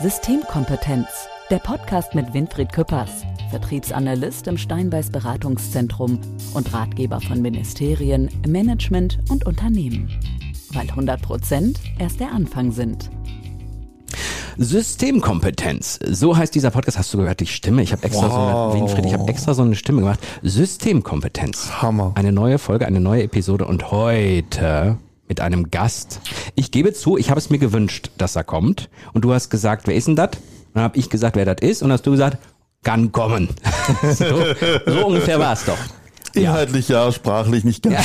Systemkompetenz, 0.00 1.08
der 1.50 1.58
Podcast 1.58 2.14
mit 2.14 2.32
Winfried 2.32 2.72
Küppers, 2.72 3.24
Vertriebsanalyst 3.50 4.46
im 4.46 4.56
Steinbeiß 4.56 5.10
Beratungszentrum 5.10 6.20
und 6.54 6.72
Ratgeber 6.72 7.20
von 7.20 7.42
Ministerien, 7.42 8.30
Management 8.46 9.18
und 9.28 9.44
Unternehmen. 9.44 10.08
Weil 10.72 10.88
100 10.88 11.20
Prozent 11.20 11.80
erst 11.98 12.20
der 12.20 12.30
Anfang 12.30 12.70
sind. 12.70 13.10
Systemkompetenz. 14.56 15.98
So 16.08 16.36
heißt 16.36 16.54
dieser 16.54 16.70
Podcast. 16.70 16.96
Hast 16.98 17.12
du 17.12 17.18
gehört 17.18 17.40
die 17.40 17.46
Stimme? 17.46 17.82
Ich 17.82 17.90
habe 17.90 18.04
extra 18.04 18.26
Wow. 18.28 18.32
so 18.32 18.38
eine, 18.38 18.74
Winfried, 18.86 19.04
ich 19.06 19.12
habe 19.14 19.28
extra 19.28 19.52
so 19.54 19.62
eine 19.62 19.74
Stimme 19.74 20.00
gemacht. 20.02 20.20
Systemkompetenz. 20.42 21.82
Hammer. 21.82 22.12
Eine 22.14 22.30
neue 22.30 22.58
Folge, 22.58 22.86
eine 22.86 23.00
neue 23.00 23.24
Episode 23.24 23.64
und 23.66 23.90
heute 23.90 24.98
mit 25.28 25.40
einem 25.40 25.70
Gast. 25.70 26.20
Ich 26.54 26.70
gebe 26.70 26.92
zu, 26.92 27.16
ich 27.16 27.30
habe 27.30 27.38
es 27.38 27.50
mir 27.50 27.58
gewünscht, 27.58 28.10
dass 28.18 28.36
er 28.36 28.44
kommt. 28.44 28.88
Und 29.12 29.24
du 29.24 29.32
hast 29.32 29.50
gesagt, 29.50 29.86
wer 29.86 29.94
ist 29.94 30.08
denn 30.08 30.16
das? 30.16 30.30
Dann 30.74 30.82
habe 30.82 30.98
ich 30.98 31.10
gesagt, 31.10 31.36
wer 31.36 31.44
das 31.44 31.56
ist. 31.60 31.82
Und 31.82 31.92
hast 31.92 32.06
du 32.06 32.12
gesagt, 32.12 32.38
kann 32.82 33.12
kommen. 33.12 33.48
so, 34.02 34.44
so 34.86 35.06
ungefähr 35.06 35.38
war 35.38 35.52
es 35.52 35.64
doch. 35.64 35.78
Inhaltlich 36.34 36.88
ja, 36.88 37.10
sprachlich 37.12 37.64
nicht 37.64 37.82
ganz. 37.82 38.04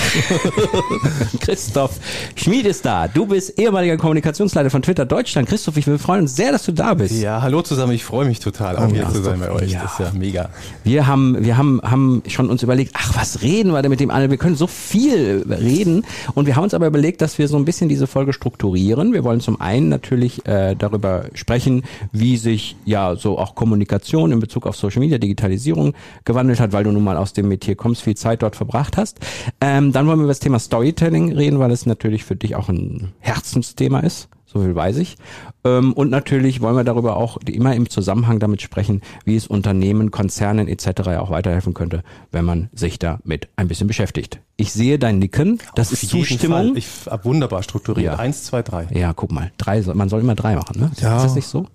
Christoph 1.39 1.99
Schmied 2.35 2.65
ist 2.65 2.85
da. 2.85 3.07
Du 3.07 3.25
bist 3.25 3.57
ehemaliger 3.59 3.97
Kommunikationsleiter 3.97 4.69
von 4.69 4.81
Twitter 4.81 5.05
Deutschland. 5.05 5.47
Christoph, 5.47 5.77
ich 5.77 5.87
will 5.87 5.97
freuen 5.97 6.21
uns 6.21 6.35
sehr, 6.35 6.51
dass 6.51 6.63
du 6.63 6.71
da 6.71 6.93
bist. 6.93 7.21
Ja, 7.21 7.41
hallo 7.41 7.61
zusammen. 7.61 7.93
Ich 7.93 8.03
freue 8.03 8.25
mich 8.25 8.39
total, 8.39 8.77
auch 8.77 8.87
hier 8.87 9.03
ja, 9.03 9.09
zu 9.09 9.21
sein 9.21 9.39
bei 9.39 9.51
euch. 9.51 9.71
ja. 9.71 9.83
Das 9.83 9.93
ist 9.93 9.99
ja 9.99 10.11
mega. 10.13 10.49
Wir 10.83 11.07
haben, 11.07 11.37
wir 11.43 11.57
haben, 11.57 11.81
haben 11.83 12.23
schon 12.27 12.49
uns 12.49 12.63
überlegt, 12.63 12.93
ach, 12.95 13.15
was 13.15 13.41
reden 13.41 13.71
wir 13.71 13.81
denn 13.81 13.89
mit 13.89 13.99
dem 13.99 14.11
anderen? 14.11 14.31
Wir 14.31 14.37
können 14.37 14.55
so 14.55 14.67
viel 14.67 15.45
reden. 15.49 16.05
Und 16.33 16.45
wir 16.45 16.55
haben 16.55 16.63
uns 16.63 16.73
aber 16.73 16.87
überlegt, 16.87 17.21
dass 17.21 17.37
wir 17.37 17.47
so 17.47 17.57
ein 17.57 17.65
bisschen 17.65 17.89
diese 17.89 18.07
Folge 18.07 18.33
strukturieren. 18.33 19.13
Wir 19.13 19.23
wollen 19.23 19.39
zum 19.39 19.59
einen 19.61 19.89
natürlich 19.89 20.45
äh, 20.45 20.75
darüber 20.75 21.25
sprechen, 21.33 21.83
wie 22.11 22.37
sich 22.37 22.75
ja 22.85 23.15
so 23.15 23.37
auch 23.37 23.55
Kommunikation 23.55 24.31
in 24.31 24.39
Bezug 24.39 24.65
auf 24.65 24.75
Social 24.75 24.99
Media, 24.99 25.17
Digitalisierung 25.17 25.93
gewandelt 26.25 26.59
hat, 26.59 26.71
weil 26.71 26.83
du 26.83 26.91
nun 26.91 27.03
mal 27.03 27.17
aus 27.17 27.33
dem 27.33 27.47
Metier 27.47 27.75
kommst, 27.75 28.01
viel 28.13 28.17
Zeit 28.17 28.43
dort 28.43 28.55
verbracht 28.55 28.97
hast. 28.97 29.19
Ähm, 29.59 29.91
dann 29.91 30.07
wollen 30.07 30.19
wir 30.19 30.23
über 30.23 30.31
das 30.31 30.39
Thema 30.39 30.59
Storytelling 30.59 31.33
reden, 31.33 31.59
weil 31.59 31.71
es 31.71 31.85
natürlich 31.85 32.23
für 32.23 32.35
dich 32.35 32.55
auch 32.55 32.69
ein 32.69 33.13
Herzensthema 33.19 33.99
ist. 33.99 34.29
So 34.45 34.61
viel 34.61 34.75
weiß 34.75 34.97
ich. 34.97 35.17
Ähm, 35.63 35.93
und 35.93 36.11
natürlich 36.11 36.61
wollen 36.61 36.75
wir 36.75 36.83
darüber 36.83 37.17
auch 37.17 37.37
immer 37.37 37.75
im 37.75 37.89
Zusammenhang 37.89 38.37
damit 38.37 38.61
sprechen, 38.61 39.01
wie 39.25 39.35
es 39.35 39.47
Unternehmen, 39.47 40.11
Konzernen 40.11 40.67
etc. 40.67 41.07
auch 41.17 41.31
weiterhelfen 41.31 41.73
könnte, 41.73 42.03
wenn 42.31 42.45
man 42.45 42.69
sich 42.71 42.99
damit 42.99 43.47
ein 43.55 43.67
bisschen 43.67 43.87
beschäftigt. 43.87 44.41
Ich 44.55 44.71
sehe 44.71 44.99
dein 44.99 45.17
Nicken. 45.17 45.59
Das 45.73 45.87
Auf 45.87 46.03
ist 46.03 46.09
Zustimmung. 46.11 46.75
Fall. 46.75 46.77
Ich, 46.77 46.87
wunderbar 47.23 47.63
strukturiert. 47.63 48.13
Ja. 48.13 48.19
Eins, 48.19 48.43
zwei, 48.43 48.61
drei. 48.61 48.87
ja, 48.91 49.13
guck 49.13 49.31
mal. 49.31 49.51
Drei, 49.57 49.81
man 49.81 50.09
soll 50.09 50.21
immer 50.21 50.35
drei 50.35 50.55
machen, 50.55 50.79
ne? 50.79 50.91
Ja. 51.01 51.17
Ist 51.17 51.23
das 51.23 51.35
nicht 51.35 51.47
so? 51.47 51.65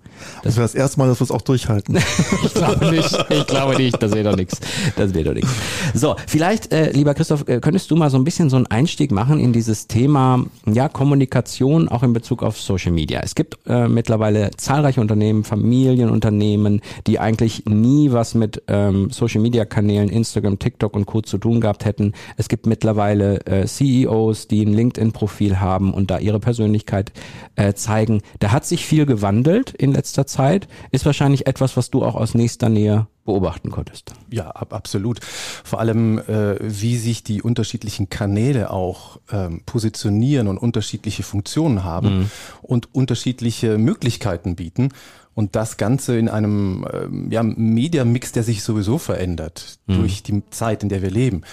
Das 0.43 0.55
wäre 0.55 0.65
das 0.65 0.75
erste 0.75 0.99
Mal, 0.99 1.07
dass 1.07 1.19
wir 1.19 1.25
es 1.25 1.31
auch 1.31 1.41
durchhalten. 1.41 1.97
Ich 2.43 2.53
glaube 2.53 2.91
nicht. 2.91 3.25
Ich 3.29 3.47
glaube 3.47 3.75
nicht. 3.75 4.01
Das 4.01 4.11
wäre 4.11 4.29
doch 4.29 4.35
nichts. 4.35 4.59
Das 4.95 5.13
wäre 5.13 5.25
doch 5.25 5.33
nichts. 5.33 5.49
So, 5.93 6.15
vielleicht, 6.27 6.71
äh, 6.73 6.91
lieber 6.91 7.13
Christoph, 7.13 7.47
äh, 7.47 7.59
könntest 7.59 7.91
du 7.91 7.95
mal 7.95 8.09
so 8.09 8.17
ein 8.17 8.23
bisschen 8.23 8.49
so 8.49 8.55
einen 8.55 8.67
Einstieg 8.67 9.11
machen 9.11 9.39
in 9.39 9.53
dieses 9.53 9.87
Thema, 9.87 10.45
ja, 10.65 10.89
Kommunikation 10.89 11.89
auch 11.89 12.03
in 12.03 12.13
Bezug 12.13 12.43
auf 12.43 12.59
Social 12.59 12.91
Media. 12.91 13.21
Es 13.23 13.35
gibt 13.35 13.57
äh, 13.67 13.87
mittlerweile 13.87 14.51
zahlreiche 14.57 15.01
Unternehmen, 15.01 15.43
Familienunternehmen, 15.43 16.81
die 17.07 17.19
eigentlich 17.19 17.65
nie 17.65 18.11
was 18.11 18.35
mit 18.35 18.63
ähm, 18.67 19.09
Social 19.11 19.41
Media 19.41 19.65
Kanälen, 19.65 20.09
Instagram, 20.09 20.59
TikTok 20.59 20.95
und 20.95 21.05
Co. 21.05 21.21
zu 21.21 21.37
tun 21.37 21.61
gehabt 21.61 21.85
hätten. 21.85 22.13
Es 22.37 22.49
gibt 22.49 22.65
mittlerweile 22.65 23.45
äh, 23.45 23.65
CEOs, 23.65 24.47
die 24.47 24.65
ein 24.65 24.73
LinkedIn-Profil 24.73 25.59
haben 25.59 25.93
und 25.93 26.11
da 26.11 26.19
ihre 26.19 26.39
Persönlichkeit 26.39 27.11
äh, 27.55 27.73
zeigen. 27.73 28.21
Da 28.39 28.51
hat 28.51 28.65
sich 28.65 28.85
viel 28.85 29.05
gewandelt 29.05 29.71
in 29.71 29.93
letzter 29.93 30.08
Zeit. 30.13 30.67
Ist 30.91 31.05
wahrscheinlich 31.05 31.47
etwas, 31.47 31.77
was 31.77 31.89
du 31.89 32.03
auch 32.03 32.15
aus 32.15 32.33
nächster 32.35 32.69
Nähe 32.69 33.07
beobachten 33.25 33.69
konntest. 33.69 34.13
Ja, 34.31 34.49
ab, 34.49 34.73
absolut. 34.73 35.19
Vor 35.21 35.79
allem, 35.79 36.17
äh, 36.19 36.55
wie 36.61 36.97
sich 36.97 37.23
die 37.23 37.41
unterschiedlichen 37.41 38.09
Kanäle 38.09 38.71
auch 38.71 39.19
ähm, 39.31 39.61
positionieren 39.65 40.47
und 40.47 40.57
unterschiedliche 40.57 41.23
Funktionen 41.23 41.83
haben 41.83 42.31
und 42.61 42.93
unterschiedliche 42.93 43.77
Möglichkeiten 43.77 44.55
bieten. 44.55 44.89
Und 45.35 45.55
das 45.55 45.77
Ganze 45.77 46.17
in 46.17 46.27
einem 46.27 46.85
ähm, 46.91 47.31
ja, 47.31 47.43
Media-Mix, 47.43 48.33
der 48.33 48.43
sich 48.43 48.61
sowieso 48.61 48.97
verändert 48.97 49.79
durch 49.87 50.21
die 50.21 50.43
Zeit, 50.49 50.83
in 50.83 50.89
der 50.89 51.01
wir 51.01 51.11
leben. 51.11 51.43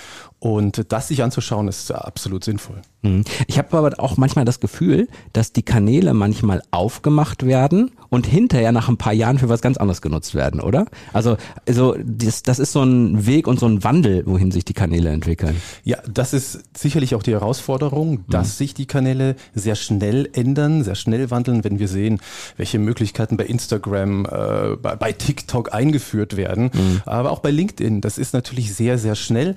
Und 0.46 0.92
das 0.92 1.08
sich 1.08 1.24
anzuschauen, 1.24 1.66
ist 1.66 1.90
absolut 1.90 2.44
sinnvoll. 2.44 2.80
Mhm. 3.02 3.24
Ich 3.48 3.58
habe 3.58 3.76
aber 3.76 3.98
auch 3.98 4.16
manchmal 4.16 4.44
das 4.44 4.60
Gefühl, 4.60 5.08
dass 5.32 5.52
die 5.52 5.64
Kanäle 5.64 6.14
manchmal 6.14 6.62
aufgemacht 6.70 7.44
werden 7.44 7.90
und 8.10 8.28
hinterher 8.28 8.70
nach 8.70 8.88
ein 8.88 8.96
paar 8.96 9.12
Jahren 9.12 9.40
für 9.40 9.48
was 9.48 9.60
ganz 9.60 9.76
anderes 9.76 10.02
genutzt 10.02 10.36
werden, 10.36 10.60
oder? 10.60 10.86
Also, 11.12 11.36
also 11.66 11.96
das, 12.00 12.44
das 12.44 12.60
ist 12.60 12.70
so 12.70 12.84
ein 12.84 13.26
Weg 13.26 13.48
und 13.48 13.58
so 13.58 13.66
ein 13.66 13.82
Wandel, 13.82 14.24
wohin 14.24 14.52
sich 14.52 14.64
die 14.64 14.72
Kanäle 14.72 15.10
entwickeln. 15.10 15.60
Ja, 15.82 15.98
das 16.08 16.32
ist 16.32 16.60
sicherlich 16.78 17.16
auch 17.16 17.24
die 17.24 17.32
Herausforderung, 17.32 18.24
dass 18.28 18.56
sich 18.56 18.72
die 18.72 18.86
Kanäle 18.86 19.34
sehr 19.52 19.74
schnell 19.74 20.28
ändern, 20.32 20.84
sehr 20.84 20.94
schnell 20.94 21.32
wandeln, 21.32 21.64
wenn 21.64 21.80
wir 21.80 21.88
sehen, 21.88 22.20
welche 22.56 22.78
Möglichkeiten 22.78 23.36
bei 23.36 23.46
Instagram, 23.46 24.26
äh, 24.26 24.76
bei, 24.80 24.94
bei 24.94 25.10
TikTok 25.10 25.74
eingeführt 25.74 26.36
werden, 26.36 26.70
aber 27.04 27.32
auch 27.32 27.40
bei 27.40 27.50
LinkedIn. 27.50 28.00
Das 28.00 28.16
ist 28.16 28.32
natürlich 28.32 28.72
sehr, 28.74 28.96
sehr 28.96 29.16
schnell. 29.16 29.56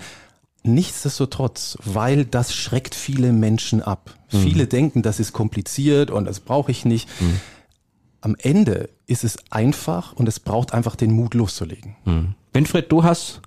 Nichtsdestotrotz, 0.64 1.78
weil 1.84 2.26
das 2.26 2.54
schreckt 2.54 2.96
viele 2.96 3.32
Menschen 3.32 3.82
ab. 3.82 4.16
Viele 4.28 4.68
denken, 4.68 5.02
das 5.02 5.20
ist 5.20 5.34
kompliziert 5.34 6.12
und 6.12 6.26
das 6.26 6.40
brauche 6.40 6.72
ich 6.72 6.86
nicht. 6.86 7.10
Am 8.22 8.36
Ende 8.38 8.90
ist 9.08 9.24
es 9.24 9.38
einfach 9.50 10.14
und 10.14 10.28
es 10.28 10.40
braucht 10.40 10.74
einfach 10.74 10.96
den 10.96 11.12
Mut 11.12 11.34
loszulegen. 11.34 11.96
Winfried, 12.54 12.92
du 12.92 13.04
hast 13.04 13.42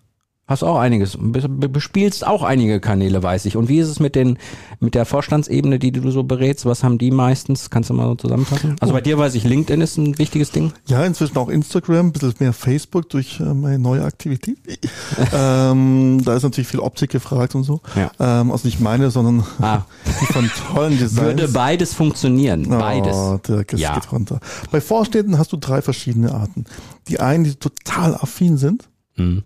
hast 0.53 0.63
auch 0.63 0.79
einiges, 0.79 1.17
be- 1.19 1.49
be- 1.49 1.69
bespielst 1.69 2.25
auch 2.27 2.45
einige 2.45 2.79
Kanäle, 2.79 3.23
weiß 3.23 3.47
ich. 3.47 3.57
Und 3.57 3.69
wie 3.69 3.79
ist 3.79 3.89
es 3.89 3.99
mit 3.99 4.15
den 4.15 4.39
mit 4.79 4.95
der 4.95 5.05
Vorstandsebene, 5.07 5.79
die 5.81 5.91
du 5.91 6.11
so 6.11 6.23
berätst? 6.23 6.65
Was 6.67 6.85
haben 6.85 6.99
die 6.99 7.11
meistens? 7.11 7.71
Kannst 7.71 7.91
du 7.91 7.95
mal 7.95 8.07
so 8.07 8.15
zusammenfassen? 8.15 8.77
Also 8.81 8.93
bei 8.95 9.01
dir 9.01 9.19
weiß 9.19 9.35
ich, 9.35 9.45
LinkedIn 9.45 9.81
ist 9.81 9.97
ein 9.97 10.19
wichtiges 10.19 10.51
Ding. 10.53 10.73
Ja, 10.87 11.05
inzwischen 11.05 11.37
auch 11.39 11.49
Instagram, 11.49 12.07
ein 12.07 12.13
bisschen 12.13 12.35
mehr 12.39 12.53
Facebook 12.53 13.09
durch 13.11 13.41
äh, 13.41 13.53
meine 13.55 13.79
neue 13.81 14.05
Aktivität. 14.05 14.59
ähm, 15.33 16.21
da 16.25 16.37
ist 16.37 16.43
natürlich 16.43 16.69
viel 16.69 16.81
Optik 16.81 17.11
gefragt 17.11 17.55
und 17.55 17.65
so. 17.65 17.81
Ja. 17.97 18.11
Ähm, 18.21 18.51
also 18.53 18.67
nicht 18.67 18.81
meine, 18.81 19.11
sondern 19.11 19.45
Ah. 19.61 19.83
die 20.21 20.27
von 20.33 20.51
tollen 20.73 20.99
Designs. 20.99 21.21
Würde 21.27 21.49
beides 21.49 21.95
funktionieren, 21.95 22.69
beides. 22.69 23.17
Oh, 23.17 23.39
Dirk, 23.39 23.73
es 23.73 23.81
Ja. 23.81 23.95
geht 23.95 24.13
runter. 24.13 24.41
Bei 24.71 24.81
Vorstädten 24.81 25.39
hast 25.39 25.53
du 25.53 25.57
drei 25.57 25.83
verschiedene 25.83 26.33
Arten. 26.35 26.65
Die 27.09 27.21
einen, 27.21 27.45
die 27.45 27.55
total 27.55 28.15
affin 28.15 28.57
sind 28.57 28.89
Mhm. 29.17 29.43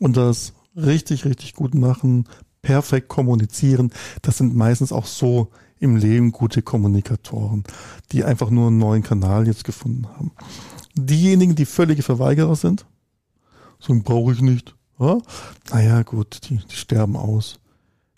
Und 0.00 0.16
das 0.16 0.52
richtig, 0.74 1.24
richtig 1.24 1.54
gut 1.54 1.74
machen, 1.74 2.24
perfekt 2.62 3.08
kommunizieren. 3.08 3.92
Das 4.22 4.38
sind 4.38 4.56
meistens 4.56 4.90
auch 4.92 5.06
so 5.06 5.48
im 5.78 5.96
Leben 5.96 6.32
gute 6.32 6.60
Kommunikatoren, 6.62 7.64
die 8.12 8.24
einfach 8.24 8.50
nur 8.50 8.66
einen 8.68 8.78
neuen 8.78 9.02
Kanal 9.02 9.46
jetzt 9.46 9.64
gefunden 9.64 10.08
haben. 10.08 10.32
Diejenigen, 10.94 11.54
die 11.54 11.64
völlige 11.64 12.02
Verweigerer 12.02 12.56
sind, 12.56 12.84
sagen, 13.78 14.02
brauche 14.02 14.32
ich 14.32 14.40
nicht. 14.42 14.74
Ja? 14.98 15.18
Naja, 15.70 16.02
gut, 16.02 16.40
die, 16.50 16.56
die 16.58 16.76
sterben 16.76 17.16
aus. 17.16 17.60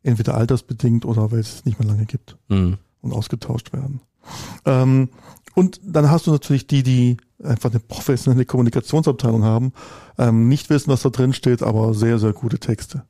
Entweder 0.02 0.34
altersbedingt 0.34 1.04
oder 1.04 1.30
weil 1.30 1.38
es 1.40 1.64
nicht 1.64 1.78
mehr 1.78 1.88
lange 1.88 2.06
gibt 2.06 2.36
Mhm. 2.48 2.78
und 3.02 3.12
ausgetauscht 3.12 3.72
werden. 3.72 4.00
Ähm, 4.64 5.10
und 5.54 5.80
dann 5.84 6.10
hast 6.10 6.26
du 6.26 6.32
natürlich 6.32 6.66
die, 6.66 6.82
die 6.82 7.16
einfach 7.44 7.70
eine 7.70 7.80
professionelle 7.80 8.44
Kommunikationsabteilung 8.44 9.44
haben, 9.44 9.72
ähm, 10.18 10.48
nicht 10.48 10.70
wissen, 10.70 10.90
was 10.90 11.02
da 11.02 11.10
drin 11.10 11.32
steht, 11.32 11.62
aber 11.62 11.94
sehr, 11.94 12.18
sehr 12.18 12.32
gute 12.32 12.58
Texte. 12.58 13.04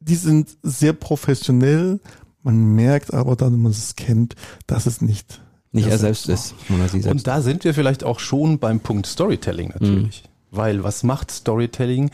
Die 0.00 0.14
sind 0.14 0.56
sehr 0.62 0.92
professionell, 0.92 2.00
man 2.42 2.74
merkt 2.74 3.12
aber 3.12 3.34
dann, 3.34 3.54
wenn 3.54 3.62
man 3.62 3.72
es 3.72 3.96
kennt, 3.96 4.36
dass 4.66 4.86
es 4.86 5.00
nicht 5.00 5.40
Nicht 5.72 5.88
er 5.88 5.98
selbst 5.98 6.24
selbst 6.24 6.52
ist, 6.52 6.70
oder 6.70 6.88
sie 6.88 7.00
selbst. 7.00 7.10
Und 7.10 7.26
da 7.26 7.40
sind 7.42 7.64
wir 7.64 7.74
vielleicht 7.74 8.04
auch 8.04 8.20
schon 8.20 8.58
beim 8.58 8.80
Punkt 8.80 9.06
Storytelling 9.06 9.70
natürlich. 9.70 10.22
Weil 10.52 10.84
was 10.84 11.02
macht 11.02 11.32
Storytelling? 11.32 12.10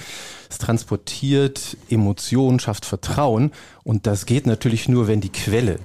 Es 0.49 0.57
transportiert 0.59 1.77
Emotionen, 1.91 2.61
schafft 2.61 2.87
Vertrauen 2.87 3.53
und 3.85 4.07
das 4.07 4.25
geht 4.25 4.47
natürlich 4.47 4.89
nur, 4.89 5.07
wenn 5.07 5.21
die 5.21 5.29
Quelle 5.29 5.79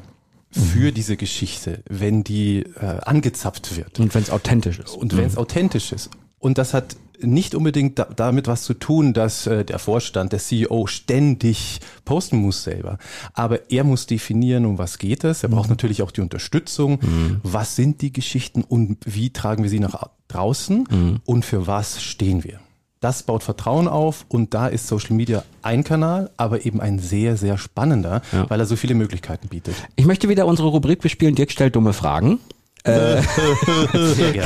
für 0.52 0.92
diese 0.92 1.18
Geschichte, 1.18 1.84
wenn 1.90 2.24
die 2.24 2.60
äh, 2.80 3.00
angezapft 3.06 3.76
wird 3.76 4.00
Und 4.00 4.14
wenn 4.16 4.24
es 4.24 4.30
authentisch 4.30 4.80
ist. 4.80 4.96
und 4.96 5.16
wenn 5.18 5.26
es 5.26 5.38
authentisch 5.38 5.92
ist. 5.92 6.10
Und 6.40 6.58
das 6.58 6.74
hat 6.74 6.96
nicht 7.20 7.56
unbedingt 7.56 7.98
da, 7.98 8.06
damit 8.16 8.46
was 8.48 8.64
zu 8.64 8.76
tun, 8.76 9.14
dass 9.14 9.48
äh, 9.48 9.66
der 9.66 9.80
Vorstand, 9.80 10.32
der 10.34 10.40
CEO 10.40 10.86
ständig 10.86 11.80
posten 12.06 12.38
muss 12.38 12.64
selber. 12.64 13.00
Aber 13.34 13.72
er 13.72 13.84
muss 13.84 14.06
definieren, 14.06 14.66
um 14.68 14.78
was 14.78 15.00
geht 15.00 15.24
es. 15.24 15.42
Er 15.44 15.50
braucht 15.50 15.70
natürlich 15.70 16.04
auch 16.04 16.12
die 16.12 16.22
Unterstützung. 16.22 17.00
Was 17.44 17.76
sind 17.76 18.02
die 18.04 18.14
Geschichten 18.14 18.64
und 18.64 18.98
wie 19.06 19.32
tragen 19.32 19.64
wir 19.64 19.70
sie 19.72 19.80
nach 19.80 19.96
au- 19.96 20.10
draußen 20.28 21.20
und 21.26 21.44
für 21.46 21.66
was 21.68 22.02
stehen 22.04 22.44
wir? 22.44 22.60
Das 23.00 23.24
baut 23.24 23.44
Vertrauen 23.44 23.88
auf 23.88 24.26
und 24.28 24.54
da 24.54 24.68
ist 24.68 24.88
Social 24.88 25.16
Media 25.16 25.44
ein 25.62 25.84
Kanal, 25.84 26.32
aber 26.36 26.66
eben 26.66 26.82
ein 26.82 26.98
sehr, 26.98 27.38
sehr 27.38 27.58
spannender, 27.58 28.22
weil 28.48 28.60
er 28.60 28.66
so 28.66 28.76
viele 28.76 28.96
Möglichkeiten 28.96 29.50
bietet. 29.50 29.76
Ich 29.96 30.06
möchte 30.06 30.30
wieder 30.30 30.48
unsere 30.48 30.70
Rubrik 30.70 31.02
bespielen. 31.02 31.36
Dirk 31.36 31.52
stellt 31.52 31.76
dumme 31.76 31.94
Fragen. 31.94 32.40
Äh, 32.88 33.22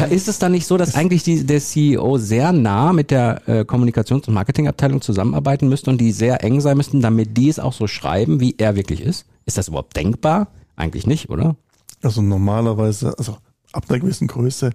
ist 0.10 0.28
es 0.28 0.40
dann 0.40 0.52
nicht 0.52 0.66
so, 0.66 0.76
dass 0.76 0.96
eigentlich 0.96 1.22
die, 1.22 1.46
der 1.46 1.60
CEO 1.60 2.18
sehr 2.18 2.52
nah 2.52 2.92
mit 2.92 3.12
der 3.12 3.48
äh, 3.48 3.62
Kommunikations- 3.66 4.28
und 4.28 4.34
Marketingabteilung 4.34 5.02
zusammenarbeiten 5.02 5.70
müsste 5.70 5.92
und 5.92 6.00
die 6.00 6.12
sehr 6.12 6.44
eng 6.44 6.60
sein 6.60 6.78
müssten, 6.78 7.02
damit 7.02 7.38
die 7.38 7.50
es 7.50 7.60
auch 7.60 7.74
so 7.74 7.86
schreiben, 7.86 8.40
wie 8.40 8.56
er 8.58 8.76
wirklich 8.76 9.02
ist? 9.02 9.26
Ist 9.46 9.60
das 9.60 9.68
überhaupt 9.68 9.96
denkbar? 9.96 10.48
Eigentlich 10.76 11.06
nicht, 11.06 11.30
oder? 11.30 11.56
Also 12.02 12.24
normalerweise, 12.24 13.16
also 13.16 13.38
ab 13.74 13.86
einer 13.90 14.00
gewissen 14.00 14.28
Größe 14.28 14.72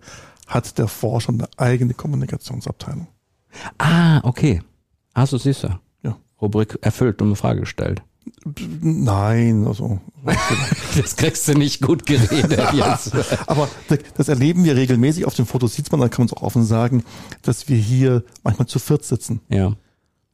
hat 0.47 0.79
der 0.79 0.87
Forscher 0.87 1.33
eine 1.33 1.49
eigene 1.57 1.95
Kommunikationsabteilung. 1.95 3.09
Ah, 3.79 4.21
okay. 4.23 4.63
Ah, 5.15 5.27
so 5.27 5.39
siehst 5.39 5.65
du. 5.65 5.69
Ja. 6.03 6.17
Rubrik 6.41 6.79
erfüllt, 6.83 7.21
dumme 7.21 7.37
Frage 7.37 7.61
gestellt. 7.61 8.03
Nein, 8.81 9.67
also. 9.67 10.01
Das 10.97 11.15
kriegst 11.17 11.47
du 11.47 11.55
nicht 11.55 11.83
gut 11.83 12.07
geredet 12.07 12.73
jetzt. 12.73 13.13
Aber 13.49 13.69
das 14.17 14.29
erleben 14.29 14.65
wir 14.65 14.75
regelmäßig. 14.77 15.27
Auf 15.27 15.35
den 15.35 15.47
Fotos 15.47 15.75
sieht 15.75 15.91
man, 15.93 16.01
da 16.01 16.09
kann 16.09 16.23
man 16.25 16.27
es 16.29 16.33
auch 16.33 16.43
offen 16.43 16.65
sagen, 16.65 17.05
dass 17.43 17.69
wir 17.69 17.77
hier 17.77 18.25
manchmal 18.43 18.67
zu 18.67 18.79
viert 18.79 19.05
sitzen. 19.05 19.41
ja. 19.49 19.73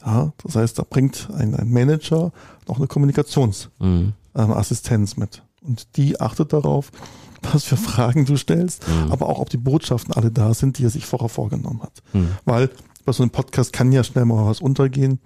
Ja, 0.05 0.33
das 0.43 0.57
heißt, 0.57 0.81
da 0.81 0.83
bringt 0.89 1.29
ein, 1.33 1.55
ein 1.55 1.71
Manager 1.71 2.33
noch 2.67 2.79
eine 2.79 2.89
Kommunikationsassistenz 2.89 3.71
Mhm. 3.79 4.13
Assistenz 4.35 5.17
mit. 5.17 5.45
Und 5.61 5.97
die 5.97 6.21
achtet 6.21 6.53
darauf, 6.53 6.91
was 7.53 7.63
für 7.63 7.77
Fragen 7.77 8.25
du 8.25 8.37
stellst, 8.37 8.85
Mhm. 8.89 9.13
aber 9.13 9.29
auch 9.29 9.39
ob 9.39 9.49
die 9.51 9.59
Botschaften 9.59 10.13
alle 10.13 10.33
da 10.33 10.55
sind, 10.55 10.79
die 10.79 10.85
er 10.87 10.91
sich 10.91 11.07
vorher 11.07 11.29
vorgenommen 11.29 11.83
hat. 11.85 12.03
Mhm. 12.15 12.31
Weil 12.45 12.71
bei 13.05 13.13
so 13.13 13.23
einem 13.23 13.31
Podcast 13.31 13.73
kann 13.73 13.93
ja 13.93 14.05
schnell 14.05 14.25
mal 14.25 14.47
was 14.47 14.61
untergehen 14.61 15.19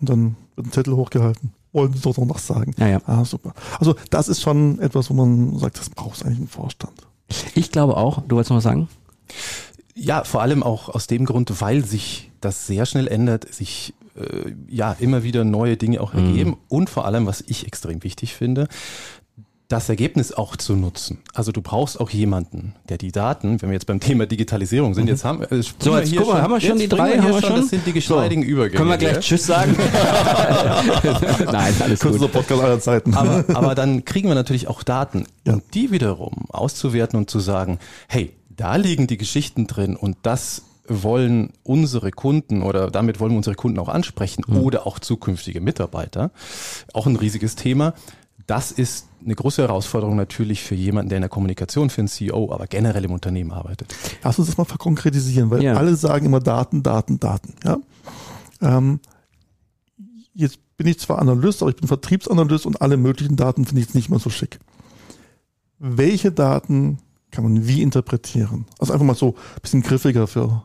und 0.00 0.08
dann 0.08 0.36
wird 0.56 0.66
ein 0.66 0.72
Zettel 0.72 0.96
hochgehalten. 0.96 1.52
Wollen 1.72 1.92
Sie 1.92 2.00
doch 2.00 2.16
noch 2.16 2.34
was 2.34 2.46
sagen? 2.46 2.72
Ja, 2.78 2.86
ja. 2.86 3.00
Ah, 3.06 3.24
super. 3.24 3.52
Also 3.80 3.96
das 4.10 4.28
ist 4.28 4.40
schon 4.40 4.78
etwas, 4.78 5.10
wo 5.10 5.14
man 5.14 5.58
sagt, 5.58 5.78
das 5.78 5.90
braucht 5.90 6.22
eigentlich 6.24 6.38
einen 6.38 6.48
Vorstand. 6.48 6.92
Ich 7.54 7.72
glaube 7.72 7.96
auch, 7.96 8.22
du 8.22 8.36
wolltest 8.36 8.50
noch 8.50 8.58
was 8.58 8.64
sagen? 8.64 8.88
Ja, 9.94 10.24
vor 10.24 10.42
allem 10.42 10.62
auch 10.62 10.88
aus 10.88 11.06
dem 11.06 11.24
Grund, 11.24 11.60
weil 11.60 11.84
sich 11.84 12.30
das 12.40 12.66
sehr 12.66 12.86
schnell 12.86 13.08
ändert, 13.08 13.52
sich 13.52 13.94
äh, 14.16 14.52
ja 14.68 14.92
immer 15.00 15.22
wieder 15.22 15.44
neue 15.44 15.76
Dinge 15.76 16.00
auch 16.00 16.14
ergeben 16.14 16.56
und 16.68 16.90
vor 16.90 17.06
allem, 17.06 17.26
was 17.26 17.42
ich 17.46 17.66
extrem 17.66 18.02
wichtig 18.04 18.34
finde, 18.34 18.68
das 19.68 19.88
Ergebnis 19.88 20.32
auch 20.32 20.56
zu 20.56 20.76
nutzen. 20.76 21.18
Also 21.32 21.50
du 21.50 21.62
brauchst 21.62 21.98
auch 21.98 22.10
jemanden, 22.10 22.74
der 22.88 22.98
die 22.98 23.12
Daten, 23.12 23.62
wenn 23.62 23.70
wir 23.70 23.74
jetzt 23.74 23.86
beim 23.86 23.98
Thema 23.98 24.26
Digitalisierung 24.26 24.94
sind, 24.94 25.08
jetzt 25.08 25.24
haben 25.24 25.40
wir, 25.40 25.50
äh, 25.50 25.62
So, 25.78 25.96
jetzt 25.96 26.10
hier 26.10 26.20
guck 26.20 26.32
mal, 26.34 26.42
haben 26.42 26.52
wir 26.52 26.60
schon 26.60 26.78
die 26.78 26.86
drei? 26.88 27.14
wir 27.14 27.22
Haben 27.22 27.32
wir 27.32 27.40
schon, 27.40 27.50
schon? 27.50 27.60
Das 27.62 27.70
sind 27.70 27.86
die 27.86 27.92
geschmeidigen 27.92 28.42
Übergänge. 28.42 28.76
Können 28.76 28.90
wir 28.90 28.98
gleich? 28.98 29.20
Tschüss 29.20 29.46
sagen? 29.46 29.74
Nein, 31.50 31.74
alles 31.80 32.00
Kürzester 32.00 32.26
gut. 32.26 32.32
Podcast 32.32 32.62
aller 32.62 32.80
Zeiten. 32.80 33.14
aber, 33.14 33.44
aber 33.54 33.74
dann 33.74 34.04
kriegen 34.04 34.28
wir 34.28 34.34
natürlich 34.34 34.68
auch 34.68 34.82
Daten. 34.82 35.24
Ja. 35.46 35.54
Und 35.54 35.62
die 35.74 35.90
wiederum 35.90 36.44
auszuwerten 36.50 37.18
und 37.18 37.30
zu 37.30 37.40
sagen, 37.40 37.78
hey, 38.08 38.32
da 38.50 38.76
liegen 38.76 39.06
die 39.06 39.16
Geschichten 39.16 39.66
drin 39.66 39.96
und 39.96 40.16
das 40.22 40.62
wollen 40.86 41.52
unsere 41.62 42.10
Kunden 42.10 42.62
oder 42.62 42.90
damit 42.90 43.18
wollen 43.18 43.32
wir 43.32 43.38
unsere 43.38 43.56
Kunden 43.56 43.78
auch 43.78 43.88
ansprechen 43.88 44.44
oder 44.44 44.86
auch 44.86 44.98
zukünftige 44.98 45.60
Mitarbeiter. 45.62 46.30
Auch 46.92 47.06
ein 47.06 47.16
riesiges 47.16 47.56
Thema. 47.56 47.94
Das 48.46 48.72
ist 48.72 49.06
eine 49.24 49.34
große 49.34 49.62
Herausforderung 49.62 50.16
natürlich 50.16 50.62
für 50.62 50.74
jemanden, 50.74 51.08
der 51.08 51.16
in 51.16 51.22
der 51.22 51.28
Kommunikation 51.30 51.88
für 51.88 52.02
einen 52.02 52.08
CEO, 52.08 52.52
aber 52.52 52.66
generell 52.66 53.04
im 53.04 53.12
Unternehmen 53.12 53.52
arbeitet. 53.52 53.94
Lass 54.22 54.38
uns 54.38 54.48
das 54.48 54.58
mal 54.58 54.64
verkonkretisieren, 54.66 55.50
weil 55.50 55.62
Ja. 55.62 55.74
alle 55.74 55.96
sagen 55.96 56.26
immer 56.26 56.40
Daten, 56.40 56.82
Daten, 56.82 57.18
Daten. 57.20 57.54
Ja? 57.64 57.78
Ähm, 58.60 59.00
jetzt 60.34 60.58
bin 60.76 60.86
ich 60.88 60.98
zwar 60.98 61.20
Analyst, 61.20 61.62
aber 61.62 61.70
ich 61.70 61.76
bin 61.76 61.88
Vertriebsanalyst 61.88 62.66
und 62.66 62.82
alle 62.82 62.96
möglichen 62.98 63.36
Daten 63.36 63.64
finde 63.64 63.80
ich 63.80 63.86
jetzt 63.86 63.94
nicht 63.94 64.10
mehr 64.10 64.18
so 64.18 64.28
schick. 64.28 64.58
Welche 65.78 66.30
Daten 66.32 66.98
kann 67.30 67.44
man 67.44 67.66
wie 67.66 67.82
interpretieren? 67.82 68.66
Also 68.78 68.92
einfach 68.92 69.06
mal 69.06 69.14
so 69.16 69.34
ein 69.56 69.60
bisschen 69.62 69.82
griffiger 69.82 70.26
für, 70.26 70.64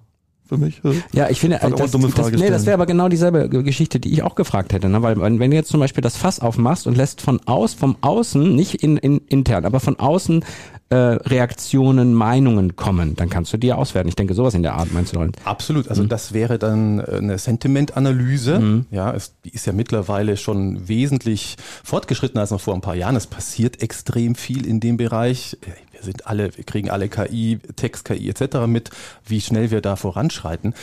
für 0.50 0.57
mich. 0.57 0.81
Ja, 1.13 1.30
ich 1.30 1.40
finde, 1.40 1.63
auch 1.63 1.69
das, 1.69 1.92
das, 1.92 2.31
nee, 2.31 2.50
das 2.50 2.66
wäre 2.66 2.74
aber 2.74 2.88
genau 2.88 3.07
dieselbe 3.07 3.48
Geschichte, 3.50 4.00
die 4.00 4.12
ich 4.12 4.24
auch 4.24 4.34
gefragt 4.34 4.74
hätte. 4.74 4.90
Ne? 4.90 5.01
Weil 5.04 5.19
wenn 5.40 5.51
du 5.51 5.56
jetzt 5.56 5.69
zum 5.69 5.80
Beispiel 5.80 6.01
das 6.01 6.18
Fass 6.18 6.40
aufmachst 6.40 6.88
und 6.88 6.98
lässt 6.98 7.22
von 7.22 7.40
aus, 7.46 7.75
vom 7.75 7.98
Außen, 8.01 8.56
nicht 8.56 8.84
in, 8.84 8.98
in, 8.98 9.19
intern, 9.28 9.63
aber 9.66 9.80
von 9.80 10.00
außen 10.00 10.44
äh, 10.90 10.96
Reaktionen, 10.96 12.16
Meinungen 12.16 12.75
kommen, 12.75 13.16
dann 13.16 13.30
kannst 13.30 13.54
du 13.54 13.57
die 13.57 13.68
ja 13.68 13.75
auswerten. 13.75 14.10
Ich 14.10 14.16
denke, 14.16 14.34
sowas 14.34 14.56
in 14.56 14.63
der 14.63 14.74
Art 14.74 14.92
meinst 14.92 15.13
du, 15.13 15.18
Roland? 15.18 15.38
Absolut. 15.44 15.88
Also 15.88 16.04
das 16.06 16.34
wäre 16.34 16.57
dann 16.57 17.00
äh, 17.00 17.18
eine 17.18 17.38
Sentimentanalyse. 17.38 18.86
Ja, 18.90 19.13
es, 19.13 19.36
die 19.45 19.52
ist 19.52 19.68
ja 19.68 19.74
mittlerweile 19.74 20.36
schon 20.36 20.88
wesentlich 20.88 21.57
fortgeschrittener 21.84 22.42
als 22.42 22.50
noch 22.50 22.62
vor 22.62 22.74
ein 22.74 22.81
paar 22.81 22.95
Jahren. 22.95 23.16
Es 23.16 23.28
passiert 23.28 23.84
extrem 23.84 24.34
viel 24.34 24.66
in 24.66 24.80
dem 24.80 24.98
Bereich. 24.98 25.57
Wir 26.00 26.06
sind 26.06 26.28
alle, 26.28 26.56
wir 26.56 26.63
kriegen 26.63 26.90
alle 26.90 27.10
KI, 27.10 27.60
Text-KI 27.75 28.30
etc. 28.30 28.68
mit, 28.68 28.90
wie 29.25 29.42
schnell 29.42 29.72
wir 29.72 29.81
da 29.81 29.96
voranschreiten. 29.96 30.74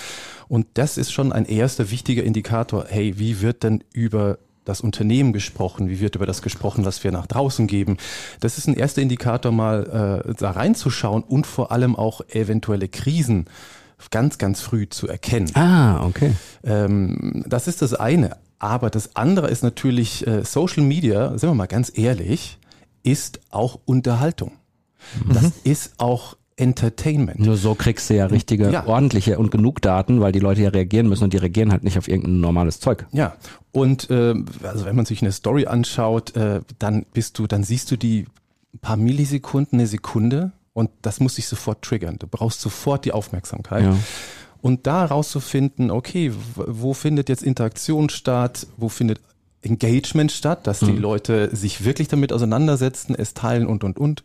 Und 0.48 0.66
das 0.74 0.98
ist 0.98 1.12
schon 1.12 1.32
ein 1.32 1.46
erster 1.46 1.90
wichtiger 1.90 2.22
Indikator. 2.22 2.84
Hey, 2.88 3.18
wie 3.18 3.40
wird 3.40 3.62
denn 3.62 3.82
über 3.92 4.38
das 4.64 4.80
Unternehmen 4.80 5.32
gesprochen, 5.32 5.88
wie 5.88 6.00
wird 6.00 6.16
über 6.16 6.26
das 6.26 6.42
gesprochen, 6.42 6.84
was 6.84 7.02
wir 7.04 7.12
nach 7.12 7.26
draußen 7.26 7.66
geben. 7.66 7.96
Das 8.40 8.58
ist 8.58 8.66
ein 8.66 8.74
erster 8.74 9.00
Indikator, 9.00 9.52
mal 9.52 10.24
äh, 10.26 10.34
da 10.34 10.50
reinzuschauen 10.50 11.22
und 11.22 11.46
vor 11.46 11.70
allem 11.72 11.96
auch 11.96 12.20
eventuelle 12.28 12.88
Krisen 12.88 13.46
ganz, 14.10 14.38
ganz 14.38 14.60
früh 14.60 14.88
zu 14.88 15.08
erkennen. 15.08 15.50
Ah, 15.54 16.04
okay. 16.04 16.32
Ähm, 16.64 17.44
das 17.46 17.68
ist 17.68 17.80
das 17.80 17.94
eine. 17.94 18.36
Aber 18.58 18.90
das 18.90 19.16
andere 19.16 19.48
ist 19.48 19.62
natürlich, 19.62 20.26
äh, 20.26 20.44
Social 20.44 20.82
Media, 20.82 21.38
sind 21.38 21.50
wir 21.50 21.54
mal 21.54 21.66
ganz 21.66 21.92
ehrlich, 21.94 22.58
ist 23.02 23.40
auch 23.50 23.78
Unterhaltung. 23.84 24.52
Das 25.32 25.52
ist 25.64 25.94
auch 25.98 26.36
Entertainment. 26.56 27.38
Nur 27.38 27.56
so 27.56 27.74
kriegst 27.74 28.08
du 28.08 28.14
ja 28.14 28.26
richtige, 28.26 28.70
Ja. 28.70 28.86
ordentliche 28.86 29.38
und 29.38 29.50
genug 29.50 29.82
Daten, 29.82 30.20
weil 30.20 30.32
die 30.32 30.38
Leute 30.38 30.62
ja 30.62 30.70
reagieren 30.70 31.06
müssen 31.08 31.24
und 31.24 31.32
die 31.34 31.36
reagieren 31.36 31.70
halt 31.70 31.84
nicht 31.84 31.98
auf 31.98 32.08
irgendein 32.08 32.40
normales 32.40 32.80
Zeug. 32.80 33.06
Ja, 33.12 33.36
und 33.72 34.08
äh, 34.10 34.34
also 34.62 34.86
wenn 34.86 34.96
man 34.96 35.04
sich 35.04 35.20
eine 35.20 35.32
Story 35.32 35.66
anschaut, 35.66 36.34
äh, 36.34 36.60
dann 36.78 37.04
bist 37.12 37.38
du, 37.38 37.46
dann 37.46 37.62
siehst 37.62 37.90
du 37.90 37.96
die 37.96 38.26
paar 38.80 38.96
Millisekunden, 38.96 39.78
eine 39.78 39.86
Sekunde 39.86 40.52
und 40.72 40.90
das 41.02 41.20
muss 41.20 41.34
dich 41.34 41.46
sofort 41.46 41.82
triggern. 41.82 42.16
Du 42.18 42.26
brauchst 42.26 42.60
sofort 42.62 43.04
die 43.04 43.12
Aufmerksamkeit. 43.12 43.84
Ja. 43.84 43.96
Und 44.62 44.86
da 44.86 45.04
rauszufinden, 45.04 45.90
okay, 45.90 46.32
wo 46.54 46.94
findet 46.94 47.28
jetzt 47.28 47.42
Interaktion 47.42 48.08
statt, 48.08 48.66
wo 48.78 48.88
findet 48.88 49.20
Engagement 49.62 50.32
statt, 50.32 50.66
dass 50.66 50.80
die 50.80 50.92
Leute 50.92 51.54
sich 51.54 51.84
wirklich 51.84 52.08
damit 52.08 52.32
auseinandersetzen, 52.32 53.14
es 53.16 53.34
teilen 53.34 53.66
und, 53.66 53.84
und, 53.84 53.98
und. 53.98 54.22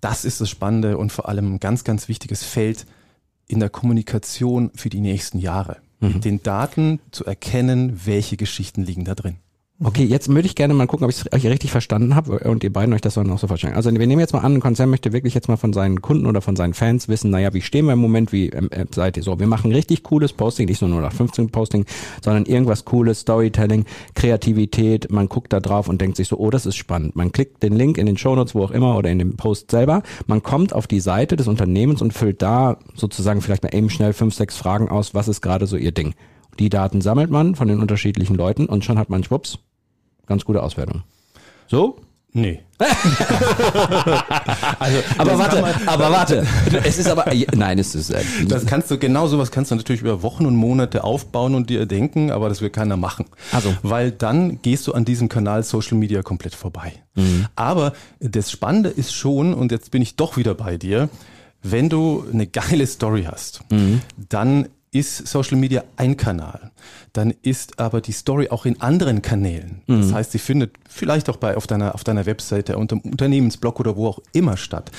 Das 0.00 0.24
ist 0.24 0.40
das 0.40 0.48
Spannende 0.48 0.98
und 0.98 1.12
vor 1.12 1.28
allem 1.28 1.54
ein 1.54 1.60
ganz, 1.60 1.84
ganz 1.84 2.08
wichtiges 2.08 2.42
Feld 2.44 2.86
in 3.46 3.60
der 3.60 3.68
Kommunikation 3.68 4.70
für 4.74 4.88
die 4.88 5.00
nächsten 5.00 5.38
Jahre. 5.38 5.78
Mit 6.02 6.24
den 6.24 6.42
Daten 6.42 6.98
zu 7.10 7.26
erkennen, 7.26 8.06
welche 8.06 8.38
Geschichten 8.38 8.82
liegen 8.82 9.04
da 9.04 9.14
drin. 9.14 9.36
Okay, 9.82 10.04
jetzt 10.04 10.28
würde 10.28 10.44
ich 10.44 10.56
gerne 10.56 10.74
mal 10.74 10.86
gucken, 10.86 11.04
ob 11.04 11.10
ich 11.10 11.16
es 11.16 11.32
euch 11.32 11.46
richtig 11.46 11.70
verstanden 11.70 12.14
habe 12.14 12.40
und 12.40 12.62
ihr 12.62 12.70
beiden 12.70 12.92
euch 12.92 13.00
das 13.00 13.14
dann 13.14 13.30
auch 13.30 13.38
so 13.38 13.46
verstehen. 13.46 13.72
Also 13.72 13.90
wir 13.90 14.06
nehmen 14.06 14.20
jetzt 14.20 14.34
mal 14.34 14.40
an, 14.40 14.56
ein 14.56 14.60
Konzern 14.60 14.90
möchte 14.90 15.14
wirklich 15.14 15.32
jetzt 15.32 15.48
mal 15.48 15.56
von 15.56 15.72
seinen 15.72 16.02
Kunden 16.02 16.26
oder 16.26 16.42
von 16.42 16.54
seinen 16.54 16.74
Fans 16.74 17.08
wissen, 17.08 17.30
naja, 17.30 17.54
wie 17.54 17.62
stehen 17.62 17.86
wir 17.86 17.94
im 17.94 17.98
Moment, 17.98 18.30
wie 18.30 18.50
ähm, 18.50 18.68
äh, 18.72 18.84
seid 18.94 19.16
ihr 19.16 19.22
so? 19.22 19.40
Wir 19.40 19.46
machen 19.46 19.72
richtig 19.72 20.02
cooles 20.02 20.34
Posting, 20.34 20.66
nicht 20.66 20.82
nur 20.82 20.90
0815 20.90 21.48
Posting, 21.48 21.86
sondern 22.22 22.44
irgendwas 22.44 22.84
cooles, 22.84 23.20
Storytelling, 23.20 23.86
Kreativität, 24.14 25.10
man 25.10 25.30
guckt 25.30 25.50
da 25.50 25.60
drauf 25.60 25.88
und 25.88 25.98
denkt 25.98 26.18
sich 26.18 26.28
so, 26.28 26.36
oh, 26.36 26.50
das 26.50 26.66
ist 26.66 26.76
spannend. 26.76 27.16
Man 27.16 27.32
klickt 27.32 27.62
den 27.62 27.72
Link 27.72 27.96
in 27.96 28.04
den 28.04 28.18
Shownotes, 28.18 28.54
wo 28.54 28.64
auch 28.64 28.72
immer, 28.72 28.98
oder 28.98 29.08
in 29.08 29.18
dem 29.18 29.38
Post 29.38 29.70
selber, 29.70 30.02
man 30.26 30.42
kommt 30.42 30.74
auf 30.74 30.88
die 30.88 31.00
Seite 31.00 31.36
des 31.36 31.48
Unternehmens 31.48 32.02
und 32.02 32.12
füllt 32.12 32.42
da 32.42 32.76
sozusagen 32.94 33.40
vielleicht 33.40 33.62
mal 33.62 33.74
eben 33.74 33.88
schnell 33.88 34.12
fünf, 34.12 34.34
sechs 34.34 34.58
Fragen 34.58 34.90
aus, 34.90 35.14
was 35.14 35.26
ist 35.26 35.40
gerade 35.40 35.66
so 35.66 35.78
ihr 35.78 35.92
Ding. 35.92 36.12
Die 36.58 36.68
Daten 36.68 37.00
sammelt 37.00 37.30
man 37.30 37.54
von 37.54 37.68
den 37.68 37.80
unterschiedlichen 37.80 38.36
Leuten 38.36 38.66
und 38.66 38.84
schon 38.84 38.98
hat 38.98 39.08
man 39.08 39.24
schwupps, 39.24 39.58
ganz 40.30 40.44
gute 40.44 40.62
Auswertung. 40.62 41.02
So? 41.66 41.98
Nee. 42.32 42.60
also, 44.78 44.98
Aber 45.18 45.36
warte, 45.36 45.64
aber 45.86 46.10
warte. 46.12 46.46
Es 46.84 46.98
ist 46.98 47.08
aber, 47.08 47.24
nein, 47.56 47.80
es 47.80 47.96
ist, 47.96 48.10
äh, 48.10 48.22
Das 48.46 48.64
kannst 48.64 48.88
du, 48.92 48.98
genau 48.98 49.26
sowas 49.26 49.50
kannst 49.50 49.72
du 49.72 49.74
natürlich 49.74 50.00
über 50.00 50.22
Wochen 50.22 50.46
und 50.46 50.54
Monate 50.54 51.02
aufbauen 51.02 51.56
und 51.56 51.68
dir 51.70 51.86
denken, 51.86 52.30
aber 52.30 52.48
das 52.48 52.60
will 52.60 52.70
keiner 52.70 52.96
machen. 52.96 53.26
Also. 53.50 53.74
Weil 53.82 54.12
dann 54.12 54.62
gehst 54.62 54.86
du 54.86 54.92
an 54.92 55.04
diesem 55.04 55.28
Kanal 55.28 55.64
Social 55.64 55.98
Media 55.98 56.22
komplett 56.22 56.54
vorbei. 56.54 56.92
Aber 57.56 57.92
das 58.20 58.52
Spannende 58.52 58.88
ist 58.90 59.12
schon, 59.12 59.52
und 59.52 59.72
jetzt 59.72 59.90
bin 59.90 60.00
ich 60.00 60.14
doch 60.14 60.36
wieder 60.36 60.54
bei 60.54 60.78
dir, 60.78 61.08
wenn 61.62 61.88
du 61.88 62.24
eine 62.32 62.46
geile 62.46 62.86
Story 62.86 63.24
hast, 63.28 63.62
dann 64.16 64.68
ist 64.92 65.26
Social 65.28 65.56
Media 65.56 65.84
ein 65.96 66.16
Kanal. 66.16 66.70
Dann 67.12 67.32
ist 67.42 67.78
aber 67.78 68.00
die 68.00 68.12
Story 68.12 68.48
auch 68.50 68.66
in 68.66 68.80
anderen 68.80 69.22
Kanälen. 69.22 69.82
Das 69.86 70.12
heißt, 70.12 70.32
sie 70.32 70.38
findet 70.38 70.72
vielleicht 70.88 71.28
auch 71.30 71.36
bei, 71.36 71.56
auf 71.56 71.66
deiner, 71.66 71.94
auf 71.94 72.02
deiner 72.04 72.26
Webseite, 72.26 72.76
unter 72.76 72.96
dem 72.96 73.10
Unternehmensblog 73.12 73.78
oder 73.80 73.96
wo 73.96 74.08
auch 74.08 74.18
immer 74.32 74.56
statt. 74.56 74.90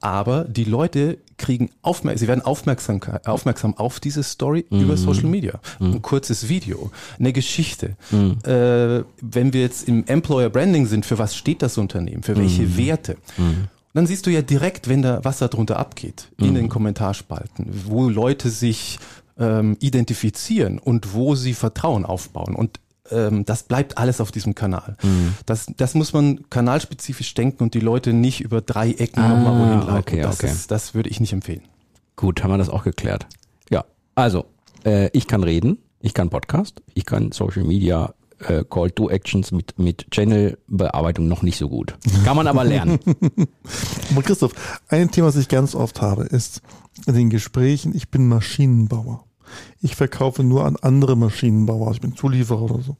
Aber 0.00 0.44
die 0.44 0.64
Leute 0.64 1.18
kriegen 1.38 1.70
aufmerksam, 1.82 2.18
sie 2.18 2.26
werden 2.28 2.42
aufmerksam, 2.42 3.00
aufmerksam 3.24 3.76
auf 3.76 4.00
diese 4.00 4.22
Story 4.24 4.64
über 4.70 4.96
Social 4.96 5.24
Media. 5.28 5.60
Ein 5.80 6.02
kurzes 6.02 6.48
Video, 6.48 6.90
eine 7.20 7.32
Geschichte. 7.32 7.96
Äh, 8.44 9.04
wenn 9.20 9.52
wir 9.52 9.60
jetzt 9.60 9.86
im 9.88 10.04
Employer 10.06 10.50
Branding 10.50 10.86
sind, 10.86 11.06
für 11.06 11.18
was 11.18 11.36
steht 11.36 11.62
das 11.62 11.78
Unternehmen? 11.78 12.22
Für 12.22 12.36
welche 12.36 12.76
Werte? 12.76 13.16
dann 13.94 14.06
siehst 14.06 14.24
du 14.26 14.30
ja 14.30 14.40
direkt, 14.40 14.88
wenn 14.88 15.02
da 15.02 15.20
was 15.22 15.38
da 15.38 15.48
drunter 15.48 15.78
abgeht, 15.78 16.28
in 16.38 16.50
Mhm. 16.50 16.54
den 16.54 16.68
Kommentarspalten, 16.70 17.66
wo 17.86 18.08
Leute 18.08 18.48
sich 18.48 18.98
ähm, 19.38 19.76
identifizieren 19.80 20.78
und 20.78 21.14
wo 21.14 21.34
sie 21.34 21.54
Vertrauen 21.54 22.04
aufbauen. 22.04 22.54
Und 22.54 22.80
ähm, 23.10 23.44
das 23.44 23.64
bleibt 23.64 23.98
alles 23.98 24.20
auf 24.20 24.30
diesem 24.32 24.54
Kanal. 24.54 24.96
Mhm. 25.02 25.34
Das, 25.46 25.66
das 25.76 25.94
muss 25.94 26.12
man 26.12 26.48
kanalspezifisch 26.50 27.34
denken 27.34 27.62
und 27.64 27.74
die 27.74 27.80
Leute 27.80 28.12
nicht 28.12 28.40
über 28.40 28.60
drei 28.60 28.90
Ecken 28.92 29.20
Ah, 29.20 29.28
nochmal 29.28 29.58
wohin 29.58 29.80
leiten. 29.80 29.96
okay, 29.98 30.22
das, 30.22 30.36
okay. 30.40 30.46
Ist, 30.52 30.70
das 30.70 30.94
würde 30.94 31.08
ich 31.10 31.20
nicht 31.20 31.32
empfehlen. 31.32 31.62
Gut, 32.16 32.42
haben 32.42 32.50
wir 32.50 32.58
das 32.58 32.68
auch 32.68 32.84
geklärt. 32.84 33.26
Ja, 33.70 33.84
also, 34.14 34.44
äh, 34.84 35.08
ich 35.12 35.26
kann 35.26 35.42
reden, 35.42 35.78
ich 36.00 36.14
kann 36.14 36.30
Podcast, 36.30 36.82
ich 36.94 37.04
kann 37.06 37.32
Social 37.32 37.64
Media 37.64 38.14
äh, 38.48 38.64
Call 38.68 38.90
to 38.90 39.08
Actions 39.08 39.52
mit, 39.52 39.78
mit 39.78 40.10
Channel-Bearbeitung 40.10 41.28
noch 41.28 41.42
nicht 41.42 41.58
so 41.58 41.68
gut. 41.68 41.96
Kann 42.24 42.36
man 42.36 42.46
aber 42.46 42.64
lernen. 42.64 42.98
Aber 44.10 44.22
Christoph, 44.22 44.52
ein 44.88 45.10
Thema, 45.10 45.28
das 45.28 45.36
ich 45.36 45.48
ganz 45.48 45.74
oft 45.74 46.00
habe, 46.02 46.24
ist 46.24 46.60
in 47.06 47.14
den 47.14 47.30
Gesprächen, 47.30 47.94
ich 47.94 48.10
bin 48.10 48.28
Maschinenbauer. 48.28 49.24
Ich 49.80 49.96
verkaufe 49.96 50.44
nur 50.44 50.64
an 50.64 50.76
andere 50.76 51.16
Maschinenbauer. 51.16 51.92
Ich 51.92 52.00
bin 52.00 52.14
Zulieferer 52.14 52.62
oder 52.62 52.80
so. 52.80 52.96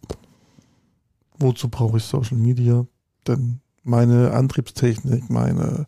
Wozu 1.39 1.69
brauche 1.69 1.99
ich 1.99 2.05
Social 2.05 2.37
Media? 2.37 2.87
Denn 3.27 3.61
meine 3.83 4.33
Antriebstechnik, 4.33 5.31
meine 5.31 5.87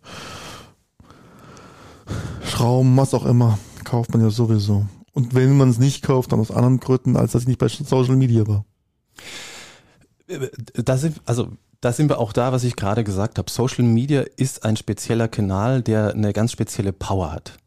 Schrauben, 2.44 2.96
was 2.96 3.14
auch 3.14 3.26
immer, 3.26 3.58
kauft 3.84 4.12
man 4.12 4.22
ja 4.22 4.30
sowieso. 4.30 4.86
Und 5.12 5.34
wenn 5.34 5.56
man 5.56 5.70
es 5.70 5.78
nicht 5.78 6.02
kauft, 6.02 6.32
dann 6.32 6.40
aus 6.40 6.50
anderen 6.50 6.80
Gründen, 6.80 7.16
als 7.16 7.32
dass 7.32 7.42
ich 7.42 7.48
nicht 7.48 7.60
bei 7.60 7.68
Social 7.68 8.16
Media 8.16 8.46
war. 8.46 8.64
Da 10.74 10.96
sind, 10.96 11.20
also 11.26 11.48
da 11.80 11.92
sind 11.92 12.08
wir 12.08 12.18
auch 12.18 12.32
da, 12.32 12.52
was 12.52 12.64
ich 12.64 12.76
gerade 12.76 13.04
gesagt 13.04 13.38
habe. 13.38 13.50
Social 13.50 13.84
Media 13.84 14.22
ist 14.36 14.64
ein 14.64 14.76
spezieller 14.76 15.28
Kanal, 15.28 15.82
der 15.82 16.12
eine 16.12 16.32
ganz 16.32 16.52
spezielle 16.52 16.92
Power 16.92 17.30
hat. 17.32 17.58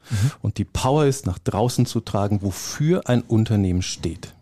Und 0.42 0.58
die 0.58 0.66
Power 0.66 1.06
ist 1.06 1.26
nach 1.26 1.38
draußen 1.38 1.86
zu 1.86 2.00
tragen, 2.00 2.42
wofür 2.42 3.08
ein 3.08 3.22
Unternehmen 3.22 3.82
steht. 3.82 4.34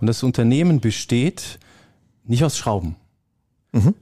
Und 0.00 0.06
das 0.06 0.22
Unternehmen 0.22 0.80
besteht 0.80 1.58
nicht 2.24 2.44
aus 2.44 2.56
Schrauben, 2.56 2.96
Mhm. 3.72 3.94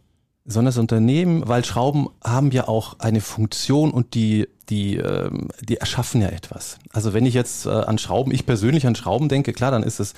sondern 0.44 0.66
das 0.66 0.78
Unternehmen, 0.78 1.48
weil 1.48 1.64
Schrauben 1.64 2.08
haben 2.22 2.50
ja 2.50 2.68
auch 2.68 2.98
eine 2.98 3.20
Funktion 3.20 3.90
und 3.90 4.14
die 4.14 4.48
die 4.68 4.96
ähm, 4.96 5.48
die 5.60 5.76
erschaffen 5.76 6.20
ja 6.20 6.28
etwas. 6.28 6.78
Also 6.92 7.14
wenn 7.14 7.24
ich 7.24 7.34
jetzt 7.34 7.66
äh, 7.66 7.70
an 7.70 7.98
Schrauben, 7.98 8.32
ich 8.32 8.46
persönlich 8.46 8.86
an 8.86 8.96
Schrauben 8.96 9.28
denke, 9.28 9.52
klar, 9.52 9.70
dann 9.70 9.84
ist 9.84 10.00
es 10.00 10.14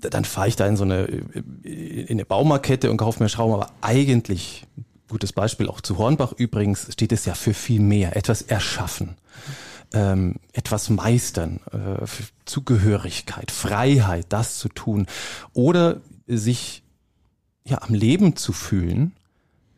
dann 0.00 0.24
fahre 0.24 0.48
ich 0.48 0.56
da 0.56 0.66
in 0.66 0.76
so 0.76 0.84
eine, 0.84 1.04
in 1.04 2.10
eine 2.10 2.24
Baumarkette 2.24 2.90
und 2.90 2.96
kaufe 2.96 3.22
mir 3.22 3.28
Schrauben, 3.28 3.54
aber 3.54 3.70
eigentlich, 3.80 4.66
gutes 5.08 5.32
Beispiel 5.32 5.68
auch 5.68 5.80
zu 5.80 5.98
Hornbach 5.98 6.32
übrigens, 6.32 6.92
steht 6.92 7.12
es 7.12 7.24
ja 7.24 7.34
für 7.34 7.54
viel 7.54 7.80
mehr, 7.80 8.16
etwas 8.16 8.42
erschaffen, 8.42 9.16
ähm, 9.92 10.36
etwas 10.52 10.90
meistern, 10.90 11.60
äh, 11.72 12.06
Zugehörigkeit, 12.44 13.50
Freiheit, 13.50 14.26
das 14.28 14.58
zu 14.58 14.68
tun. 14.68 15.06
Oder 15.52 16.00
sich 16.26 16.82
ja 17.64 17.82
am 17.82 17.94
Leben 17.94 18.36
zu 18.36 18.52
fühlen, 18.52 19.12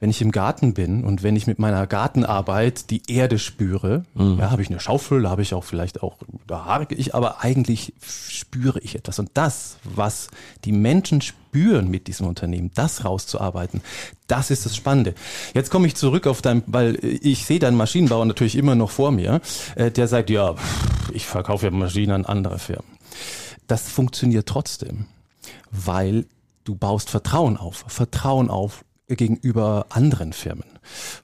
wenn 0.02 0.11
ich 0.11 0.21
im 0.21 0.32
Garten 0.32 0.75
bin 0.75 1.04
und 1.04 1.23
wenn 1.23 1.37
ich 1.37 1.47
mit 1.47 1.61
meiner 1.61 1.87
Gartenarbeit 1.87 2.90
die 2.90 3.02
Erde 3.06 3.38
spüre, 3.38 4.02
ja, 4.16 4.50
habe 4.50 4.61
ich 4.61 4.68
eine 4.68 4.80
Schaufel, 4.80 5.23
da 5.23 5.30
habe 5.30 5.42
ich 5.42 5.54
auch 5.54 5.62
vielleicht 5.62 6.02
auch, 6.02 6.16
da 6.49 6.64
harke 6.64 6.97
ich, 6.97 7.14
aber 7.14 7.40
eigentlich 7.44 7.94
spüre 8.04 8.80
ich 8.80 8.97
etwas. 8.97 9.21
Und 9.21 9.30
das, 9.35 9.76
was 9.85 10.26
die 10.64 10.73
Menschen 10.73 11.21
spüren 11.21 11.88
mit 11.88 12.09
diesem 12.09 12.26
Unternehmen, 12.26 12.73
das 12.75 13.04
rauszuarbeiten, 13.04 13.80
das 14.26 14.50
ist 14.50 14.66
das 14.66 14.75
Spannende. 14.75 15.14
Jetzt 15.54 15.71
komme 15.71 15.87
ich 15.87 15.94
zurück 15.94 16.26
auf 16.26 16.42
dein, 16.42 16.64
weil 16.66 16.99
ich 17.00 17.47
sehe 17.47 17.61
deinen 17.61 17.76
Maschinenbauer 17.76 18.25
natürlich 18.25 18.56
immer 18.56 18.75
noch 18.75 18.90
vor 18.90 19.12
mir, 19.12 19.40
äh, 19.76 19.92
der 19.92 20.09
sagt, 20.09 20.30
ja, 20.30 20.56
ich 21.12 21.26
verkaufe 21.26 21.66
ja 21.66 21.71
Maschinen 21.71 22.11
an 22.11 22.26
andere 22.26 22.59
Firmen. 22.59 22.90
Das 23.68 23.88
funktioniert 23.88 24.49
trotzdem, 24.49 25.06
weil 25.71 26.26
du 26.64 26.75
baust 26.75 27.09
Vertrauen 27.09 27.56
auf, 27.56 27.85
Vertrauen 27.87 28.50
auf 28.50 28.85
gegenüber 29.16 29.87
anderen 29.90 30.33
Firmen, 30.33 30.64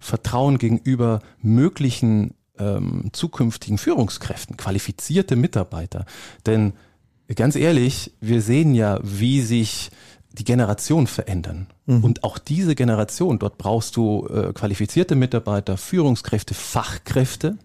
Vertrauen 0.01 0.59
gegenüber 0.59 1.21
möglichen 1.41 2.35
ähm, 2.59 3.11
zukünftigen 3.13 3.79
Führungskräften, 3.79 4.57
qualifizierte 4.57 5.37
Mitarbeiter. 5.37 6.07
Denn 6.47 6.73
ganz 7.35 7.57
ehrlich, 7.57 8.13
wir 8.21 8.43
sehen 8.43 8.75
ja, 8.75 8.99
wie 9.03 9.43
sich 9.43 9.91
die 10.33 10.45
Generationen 10.45 11.07
verändern. 11.07 11.67
Und 12.03 12.23
auch 12.23 12.39
diese 12.39 12.75
Generation, 12.75 13.39
dort 13.39 13.59
brauchst 13.59 13.97
du 13.97 14.27
äh, 14.29 14.53
qualifizierte 14.53 15.15
Mitarbeiter, 15.15 15.77
Führungskräfte, 15.77 16.55
Fachkräfte. 16.55 17.59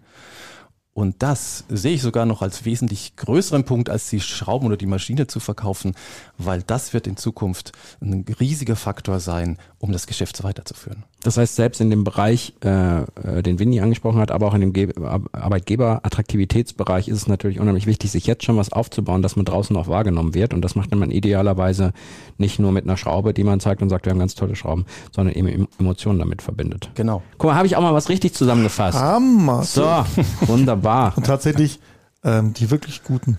Und 0.94 1.16
das 1.24 1.64
sehe 1.68 1.94
ich 1.94 2.02
sogar 2.02 2.24
noch 2.24 2.40
als 2.40 2.64
wesentlich 2.64 3.16
größeren 3.16 3.64
Punkt, 3.64 3.90
als 3.90 4.08
die 4.10 4.20
Schrauben 4.20 4.66
oder 4.68 4.76
die 4.76 4.86
Maschine 4.86 5.26
zu 5.26 5.40
verkaufen, 5.40 5.94
weil 6.38 6.62
das 6.62 6.92
wird 6.94 7.08
in 7.08 7.16
Zukunft 7.16 7.72
ein 8.00 8.24
riesiger 8.38 8.76
Faktor 8.76 9.18
sein, 9.18 9.58
um 9.80 9.90
das 9.90 10.06
Geschäft 10.06 10.36
so 10.36 10.44
weiterzuführen. 10.44 11.02
Das 11.24 11.36
heißt, 11.36 11.56
selbst 11.56 11.80
in 11.80 11.90
dem 11.90 12.04
Bereich, 12.04 12.52
äh, 12.64 13.00
äh, 13.00 13.42
den 13.42 13.58
Winnie 13.58 13.80
angesprochen 13.80 14.20
hat, 14.20 14.30
aber 14.30 14.46
auch 14.46 14.54
in 14.54 14.60
dem 14.60 14.72
Ge 14.72 14.92
Ar- 15.02 15.20
Arbeitgeber-Attraktivitätsbereich 15.32 17.08
ist 17.08 17.16
es 17.16 17.26
natürlich 17.26 17.58
unheimlich 17.60 17.86
wichtig, 17.86 18.10
sich 18.12 18.26
jetzt 18.26 18.44
schon 18.44 18.56
was 18.56 18.70
aufzubauen, 18.70 19.22
dass 19.22 19.34
man 19.34 19.44
draußen 19.44 19.74
auch 19.76 19.88
wahrgenommen 19.88 20.34
wird. 20.34 20.54
Und 20.54 20.62
das 20.62 20.76
macht 20.76 20.94
man 20.94 21.10
idealerweise 21.10 21.92
nicht 22.38 22.58
nur 22.60 22.72
mit 22.72 22.84
einer 22.84 22.96
Schraube, 22.96 23.34
die 23.34 23.42
man 23.42 23.58
zeigt 23.58 23.82
und 23.82 23.88
sagt, 23.88 24.04
wir 24.06 24.10
haben 24.12 24.18
ganz 24.18 24.34
tolle 24.34 24.54
Schrauben, 24.54 24.84
sondern 25.12 25.34
eben 25.34 25.48
Em- 25.48 25.68
Emotionen 25.80 26.18
damit 26.18 26.42
verbindet. 26.42 26.90
Genau. 26.94 27.22
Guck 27.38 27.50
mal, 27.50 27.56
habe 27.56 27.66
ich 27.66 27.74
auch 27.76 27.82
mal 27.82 27.94
was 27.94 28.08
richtig 28.10 28.34
zusammengefasst. 28.34 28.98
Hammer! 28.98 29.62
So, 29.64 30.04
wunderbar. 30.46 30.83
Und 31.16 31.26
tatsächlich, 31.26 31.80
ähm, 32.22 32.54
die 32.54 32.70
wirklich 32.70 33.02
Guten 33.02 33.38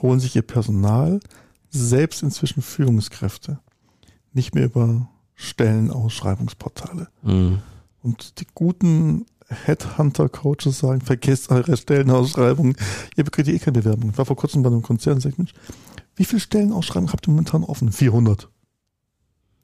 holen 0.00 0.20
sich 0.20 0.36
ihr 0.36 0.42
Personal, 0.42 1.20
selbst 1.70 2.22
inzwischen 2.22 2.62
Führungskräfte, 2.62 3.58
nicht 4.32 4.54
mehr 4.54 4.64
über 4.64 5.08
Stellenausschreibungsportale. 5.34 7.08
Mhm. 7.22 7.58
Und 8.02 8.40
die 8.40 8.46
guten 8.54 9.26
Headhunter-Coaches 9.48 10.78
sagen, 10.78 11.00
vergesst 11.00 11.50
eure 11.50 11.76
Stellenausschreibungen, 11.76 12.76
ihr 13.16 13.24
bekommt 13.24 13.48
eh 13.48 13.58
keine 13.58 13.80
Bewerbung. 13.80 14.10
Ich 14.10 14.18
war 14.18 14.26
vor 14.26 14.36
kurzem 14.36 14.62
bei 14.62 14.70
einem 14.70 14.82
Konzern 14.82 15.14
und 15.14 15.20
sagte, 15.20 15.38
Mensch, 15.38 15.54
wie 16.16 16.24
viele 16.24 16.40
Stellenausschreibungen 16.40 17.12
habt 17.12 17.26
ihr 17.26 17.30
momentan 17.30 17.64
offen? 17.64 17.92
400. 17.92 18.48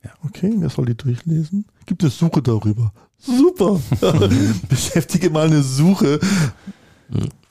Ja. 0.04 0.10
Okay, 0.24 0.54
wer 0.58 0.68
soll 0.68 0.86
die 0.86 0.96
durchlesen? 0.96 1.64
Gibt 1.86 2.02
es 2.02 2.18
Suche 2.18 2.42
darüber? 2.42 2.92
Super! 3.18 3.80
Beschäftige 4.68 5.30
mal 5.30 5.46
eine 5.46 5.62
Suche. 5.62 6.20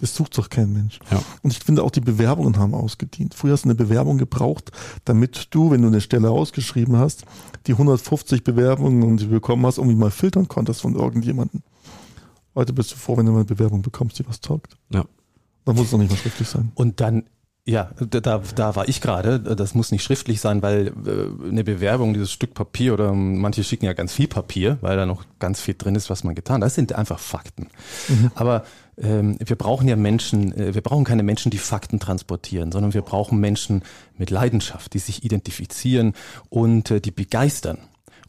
Es 0.02 0.16
sucht 0.16 0.38
doch 0.38 0.50
kein 0.50 0.74
Mensch. 0.74 1.00
Ja. 1.10 1.22
Und 1.42 1.52
ich 1.52 1.60
finde 1.60 1.84
auch 1.84 1.92
die 1.92 2.02
Bewerbungen 2.02 2.58
haben 2.58 2.74
ausgedient. 2.74 3.34
Früher 3.34 3.54
hast 3.54 3.66
du 3.66 3.70
eine 3.70 3.76
Bewerbung 3.76 4.18
gebraucht, 4.18 4.72
damit 5.06 5.48
du, 5.52 5.72
wenn 5.72 5.82
du 5.82 5.88
eine 5.88 6.02
Stelle 6.02 6.30
ausgeschrieben 6.30 6.98
hast, 6.98 7.24
die 7.68 7.74
150 7.74 8.44
Bewerbungen 8.44 9.04
und 9.04 9.22
die 9.22 9.28
bekommen 9.28 9.66
hast, 9.66 9.78
irgendwie 9.78 9.96
mal 9.96 10.12
filtern 10.12 10.48
konntest 10.48 10.82
von 10.82 10.96
irgendjemandem. 10.96 11.62
Heute 12.56 12.74
bist 12.74 12.92
du 12.92 12.96
froh, 12.98 13.18
wenn 13.18 13.26
du 13.26 13.32
mal 13.32 13.40
eine 13.40 13.46
Bewerbung 13.46 13.82
bekommst, 13.82 14.20
die 14.20 14.28
was 14.28 14.42
taugt. 14.42 14.78
Ja. 14.90 15.06
Dann 15.66 15.76
muss 15.76 15.86
es 15.86 15.92
doch 15.92 15.98
nicht 15.98 16.12
mal 16.12 16.18
schriftlich 16.18 16.48
sein. 16.48 16.72
Und 16.76 17.00
dann, 17.00 17.24
ja, 17.66 17.92
da, 17.96 18.40
da 18.40 18.76
war 18.76 18.90
ich 18.90 19.00
gerade, 19.00 19.40
das 19.40 19.74
muss 19.74 19.92
nicht 19.92 20.04
schriftlich 20.04 20.42
sein, 20.42 20.62
weil 20.62 20.88
äh, 20.88 21.48
eine 21.48 21.64
Bewerbung, 21.64 22.14
dieses 22.14 22.32
Stück 22.32 22.54
Papier 22.54 22.94
oder 22.94 23.14
manche 23.14 23.64
schicken 23.64 23.86
ja 23.86 23.94
ganz 23.94 24.12
viel 24.12 24.28
Papier, 24.28 24.78
weil 24.82 24.98
da 24.98 25.06
noch 25.06 25.24
ganz 25.40 25.62
viel 25.62 25.76
drin 25.78 25.96
ist, 25.96 26.10
was 26.10 26.26
man 26.26 26.36
getan 26.36 26.56
hat. 26.56 26.66
Das 26.66 26.76
sind 26.76 26.94
einfach 26.94 27.20
Fakten. 27.20 27.68
Aber 28.36 28.66
ähm, 28.98 29.38
wir 29.40 29.56
brauchen 29.56 29.88
ja 29.88 29.96
Menschen, 29.96 30.54
äh, 30.58 30.74
wir 30.74 30.82
brauchen 30.82 31.06
keine 31.06 31.24
Menschen, 31.24 31.52
die 31.52 31.58
Fakten 31.58 32.02
transportieren, 32.02 32.74
sondern 32.74 32.94
wir 32.94 33.02
brauchen 33.02 33.40
Menschen 33.40 33.84
mit 34.18 34.30
Leidenschaft, 34.30 34.94
die 34.94 35.00
sich 35.00 35.24
identifizieren 35.24 36.14
und 36.50 36.92
äh, 36.92 37.00
die 37.00 37.12
begeistern. 37.12 37.78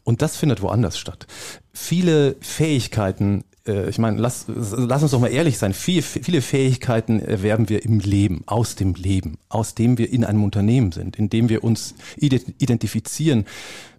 Und 0.05 0.21
das 0.21 0.37
findet 0.37 0.61
woanders 0.61 0.97
statt. 0.97 1.27
Viele 1.73 2.37
Fähigkeiten, 2.39 3.41
äh, 3.41 3.54
ich 3.67 3.97
meine, 3.97 4.19
lass, 4.19 4.45
lass 4.47 5.01
uns 5.01 5.11
doch 5.11 5.19
mal 5.19 5.31
ehrlich 5.31 5.57
sein, 5.57 5.73
viele, 5.73 6.03
viele 6.03 6.41
Fähigkeiten 6.41 7.19
erwerben 7.19 7.67
wir 7.67 7.83
im 7.83 7.99
Leben, 7.99 8.43
aus 8.45 8.75
dem 8.75 8.93
Leben, 8.93 9.37
aus 9.49 9.73
dem 9.73 9.97
wir 9.97 10.11
in 10.11 10.23
einem 10.23 10.43
Unternehmen 10.43 10.91
sind, 10.91 11.15
in 11.15 11.29
dem 11.29 11.49
wir 11.49 11.63
uns 11.63 11.95
ident- 12.17 12.53
identifizieren 12.59 13.45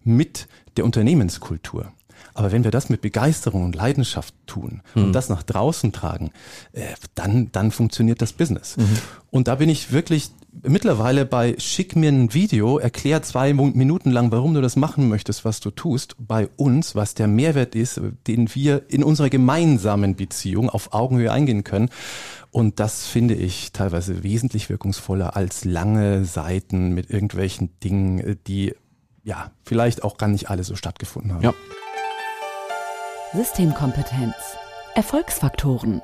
mit 0.05 0.47
der 0.77 0.85
Unternehmenskultur. 0.85 1.93
Aber 2.37 2.53
wenn 2.53 2.65
wir 2.65 2.71
das 2.71 2.91
mit 2.91 3.01
Begeisterung 3.01 3.65
und 3.65 3.75
Leidenschaft 3.75 4.35
tun 4.47 4.83
und 4.95 5.13
das 5.13 5.29
nach 5.29 5.43
draußen 5.43 5.91
tragen, 5.93 6.31
äh, 6.73 6.83
dann, 7.15 7.51
dann 7.51 7.71
funktioniert 7.71 8.21
das 8.21 8.35
Business. 8.35 8.77
Und 9.31 9.49
da 9.49 9.55
bin 9.57 9.71
ich 9.71 9.91
wirklich 9.91 10.31
mittlerweile 10.63 11.27
bei 11.27 11.57
schick 11.59 11.97
mir 11.97 12.11
ein 12.11 12.33
Video, 12.35 12.79
erklär 12.79 13.23
zwei 13.23 13.53
Minuten 13.53 14.11
lang, 14.11 14.31
warum 14.33 14.55
du 14.55 14.61
das 14.61 14.77
machen 14.77 15.09
möchtest, 15.09 15.45
was 15.45 15.61
du 15.61 15.71
tust, 15.71 16.17
bei 16.19 16.49
uns, 16.57 16.95
was 16.95 17.15
der 17.15 17.27
Mehrwert 17.27 17.75
ist, 17.75 18.01
den 18.27 18.55
wir 18.55 18.83
in 18.89 19.03
unserer 19.03 19.31
gemeinsamen 19.31 20.17
Beziehung 20.17 20.71
auf 20.71 20.93
Augenhöhe 20.93 21.33
eingehen 21.33 21.65
können. 21.65 21.91
Und 22.51 22.81
das 22.81 23.07
finde 23.07 23.35
ich 23.35 23.73
teilweise 23.73 24.23
wesentlich 24.23 24.71
wirkungsvoller 24.71 25.37
als 25.37 25.65
lange 25.65 26.25
Seiten 26.25 26.95
mit 26.95 27.11
irgendwelchen 27.11 27.71
Dingen, 27.81 28.19
äh, 28.19 28.37
die 28.47 28.75
ja 29.25 29.51
vielleicht 29.65 30.05
auch 30.05 30.17
gar 30.17 30.29
nicht 30.29 30.49
alle 30.51 30.65
so 30.65 30.77
stattgefunden 30.77 31.35
haben. 31.35 31.43
Ja. 31.43 31.55
Systemkompetenz. 33.37 34.57
Erfolgsfaktoren. 34.95 36.01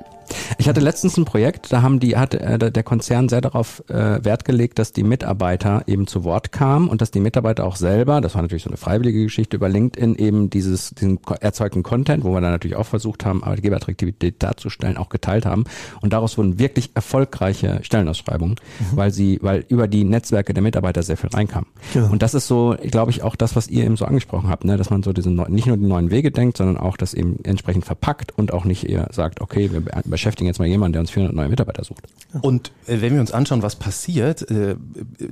Ich 0.57 0.67
hatte 0.67 0.79
letztens 0.79 1.17
ein 1.17 1.25
Projekt, 1.25 1.71
da 1.71 1.81
haben 1.81 1.99
die, 1.99 2.15
hat 2.17 2.33
äh, 2.33 2.71
der 2.71 2.83
Konzern 2.83 3.29
sehr 3.29 3.41
darauf 3.41 3.83
äh, 3.89 4.23
Wert 4.23 4.45
gelegt, 4.45 4.79
dass 4.79 4.93
die 4.93 5.03
Mitarbeiter 5.03 5.83
eben 5.87 6.07
zu 6.07 6.23
Wort 6.23 6.51
kamen 6.51 6.87
und 6.87 7.01
dass 7.01 7.11
die 7.11 7.19
Mitarbeiter 7.19 7.65
auch 7.65 7.75
selber, 7.75 8.21
das 8.21 8.35
war 8.35 8.41
natürlich 8.41 8.63
so 8.63 8.69
eine 8.69 8.77
freiwillige 8.77 9.23
Geschichte 9.23 9.57
über 9.57 9.69
LinkedIn, 9.69 10.15
eben 10.15 10.49
dieses, 10.49 10.91
diesen 10.91 11.19
erzeugten 11.39 11.83
Content, 11.83 12.23
wo 12.23 12.31
wir 12.33 12.41
dann 12.41 12.51
natürlich 12.51 12.77
auch 12.77 12.85
versucht 12.85 13.25
haben, 13.25 13.43
Arbeitgeberattraktivität 13.43 14.41
darzustellen, 14.41 14.97
auch 14.97 15.09
geteilt 15.09 15.45
haben. 15.45 15.65
Und 16.01 16.13
daraus 16.13 16.37
wurden 16.37 16.59
wirklich 16.59 16.91
erfolgreiche 16.93 17.79
Stellenausschreibungen, 17.81 18.55
mhm. 18.79 18.97
weil 18.97 19.11
sie, 19.11 19.39
weil 19.41 19.65
über 19.67 19.87
die 19.87 20.03
Netzwerke 20.03 20.53
der 20.53 20.63
Mitarbeiter 20.63 21.03
sehr 21.03 21.17
viel 21.17 21.29
reinkam. 21.29 21.65
Genau. 21.93 22.11
Und 22.11 22.21
das 22.21 22.33
ist 22.33 22.47
so, 22.47 22.75
glaube 22.81 23.11
ich, 23.11 23.23
auch 23.23 23.35
das, 23.35 23.55
was 23.55 23.67
ihr 23.67 23.83
eben 23.83 23.97
so 23.97 24.05
angesprochen 24.05 24.49
habt, 24.49 24.65
ne? 24.65 24.77
dass 24.77 24.89
man 24.89 25.03
so 25.03 25.13
diesen 25.13 25.35
nicht 25.49 25.67
nur 25.67 25.77
die 25.77 25.85
neuen 25.85 26.11
Wege 26.11 26.31
denkt, 26.31 26.57
sondern 26.57 26.77
auch 26.77 26.97
das 26.97 27.13
eben 27.13 27.43
entsprechend 27.43 27.85
verpackt 27.85 28.37
und 28.37 28.53
auch 28.53 28.65
nicht 28.65 28.87
eher 28.87 29.09
sagt, 29.11 29.41
okay, 29.41 29.69
wir 29.71 30.12
beschäftigen 30.13 30.47
jetzt 30.47 30.59
mal 30.59 30.67
jemanden, 30.67 30.93
der 30.93 31.01
uns 31.01 31.11
400 31.11 31.35
neue 31.35 31.49
Mitarbeiter 31.49 31.83
sucht. 31.83 32.03
Und 32.41 32.71
äh, 32.87 33.01
wenn 33.01 33.13
wir 33.13 33.19
uns 33.19 33.31
anschauen, 33.31 33.61
was 33.61 33.75
passiert, 33.75 34.49
äh, 34.49 34.75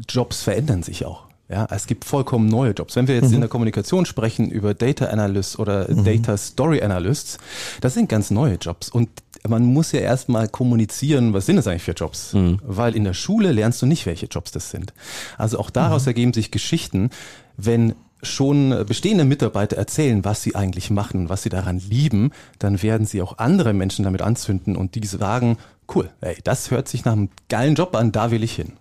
Jobs 0.09 0.41
verändern 0.41 0.83
sich 0.83 1.05
auch. 1.05 1.27
Ja, 1.49 1.67
es 1.69 1.85
gibt 1.85 2.05
vollkommen 2.05 2.47
neue 2.47 2.71
Jobs. 2.71 2.95
Wenn 2.95 3.07
wir 3.07 3.15
jetzt 3.15 3.29
mhm. 3.29 3.35
in 3.35 3.39
der 3.41 3.49
Kommunikation 3.49 4.05
sprechen 4.05 4.49
über 4.49 4.73
Data 4.73 5.05
Analysts 5.05 5.59
oder 5.59 5.91
mhm. 5.91 6.05
Data 6.05 6.37
Story 6.37 6.81
Analysts, 6.81 7.37
das 7.81 7.93
sind 7.93 8.07
ganz 8.07 8.31
neue 8.31 8.55
Jobs. 8.55 8.89
Und 8.89 9.09
man 9.47 9.65
muss 9.65 9.91
ja 9.91 9.99
erstmal 9.99 10.47
kommunizieren, 10.47 11.33
was 11.33 11.45
sind 11.45 11.57
das 11.57 11.67
eigentlich 11.67 11.83
für 11.83 11.91
Jobs? 11.91 12.33
Mhm. 12.33 12.59
Weil 12.63 12.95
in 12.95 13.03
der 13.03 13.13
Schule 13.13 13.51
lernst 13.51 13.81
du 13.81 13.85
nicht, 13.85 14.05
welche 14.05 14.27
Jobs 14.27 14.51
das 14.51 14.71
sind. 14.71 14.93
Also 15.37 15.59
auch 15.59 15.69
daraus 15.69 16.03
mhm. 16.03 16.09
ergeben 16.09 16.33
sich 16.33 16.51
Geschichten, 16.51 17.09
wenn 17.57 17.95
schon 18.23 18.85
bestehende 18.87 19.25
Mitarbeiter 19.25 19.77
erzählen, 19.77 20.23
was 20.23 20.43
sie 20.43 20.55
eigentlich 20.55 20.89
machen, 20.89 21.29
was 21.29 21.43
sie 21.43 21.49
daran 21.49 21.79
lieben, 21.79 22.31
dann 22.59 22.81
werden 22.81 23.05
sie 23.05 23.21
auch 23.21 23.37
andere 23.37 23.73
Menschen 23.73 24.03
damit 24.03 24.21
anzünden 24.21 24.75
und 24.75 24.95
die 24.95 25.05
sagen, 25.05 25.57
cool, 25.93 26.09
ey, 26.21 26.37
das 26.43 26.71
hört 26.71 26.87
sich 26.87 27.05
nach 27.05 27.13
einem 27.13 27.29
geilen 27.49 27.75
Job 27.75 27.95
an, 27.95 28.11
da 28.11 28.31
will 28.31 28.43
ich 28.43 28.55
hin. 28.55 28.73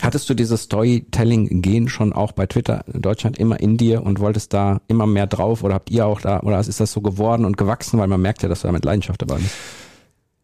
Hattest 0.00 0.28
du 0.28 0.34
dieses 0.34 0.62
Storytelling-Gehen 0.62 1.88
schon 1.88 2.12
auch 2.12 2.32
bei 2.32 2.46
Twitter 2.46 2.84
in 2.92 3.00
Deutschland 3.00 3.38
immer 3.38 3.58
in 3.60 3.78
dir 3.78 4.02
und 4.02 4.20
wolltest 4.20 4.52
da 4.52 4.80
immer 4.88 5.06
mehr 5.06 5.26
drauf 5.26 5.62
oder 5.62 5.74
habt 5.74 5.90
ihr 5.90 6.06
auch 6.06 6.20
da, 6.20 6.40
oder 6.40 6.60
ist 6.60 6.80
das 6.80 6.92
so 6.92 7.00
geworden 7.00 7.46
und 7.46 7.56
gewachsen, 7.56 7.98
weil 7.98 8.08
man 8.08 8.20
merkt 8.20 8.42
ja, 8.42 8.48
dass 8.48 8.60
du 8.60 8.66
da 8.66 8.72
mit 8.72 8.84
Leidenschaft 8.84 9.22
dabei 9.22 9.36
bist? 9.36 9.54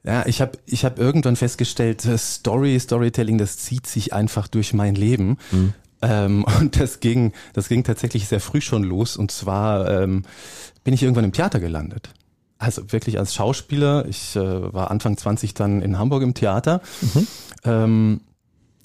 Ja, 0.04 0.26
ich 0.26 0.40
habe 0.40 0.58
ich 0.66 0.84
hab 0.84 0.98
irgendwann 0.98 1.36
festgestellt, 1.36 2.00
Story, 2.16 2.80
Storytelling, 2.80 3.38
das 3.38 3.58
zieht 3.58 3.86
sich 3.86 4.12
einfach 4.12 4.48
durch 4.48 4.72
mein 4.72 4.94
Leben. 4.94 5.36
Mhm. 5.52 5.74
Ähm, 6.02 6.44
und 6.60 6.78
das 6.78 7.00
ging, 7.00 7.32
das 7.52 7.68
ging 7.68 7.84
tatsächlich 7.84 8.28
sehr 8.28 8.40
früh 8.40 8.60
schon 8.60 8.82
los. 8.82 9.16
Und 9.16 9.30
zwar 9.30 9.88
ähm, 9.88 10.24
bin 10.84 10.94
ich 10.94 11.02
irgendwann 11.02 11.24
im 11.24 11.32
Theater 11.32 11.60
gelandet. 11.60 12.10
Also 12.58 12.92
wirklich 12.92 13.18
als 13.18 13.34
Schauspieler. 13.34 14.06
Ich 14.06 14.36
äh, 14.36 14.72
war 14.72 14.90
Anfang 14.90 15.16
20 15.16 15.54
dann 15.54 15.82
in 15.82 15.98
Hamburg 15.98 16.22
im 16.22 16.34
Theater, 16.34 16.80
mhm. 17.00 17.26
ähm, 17.64 18.20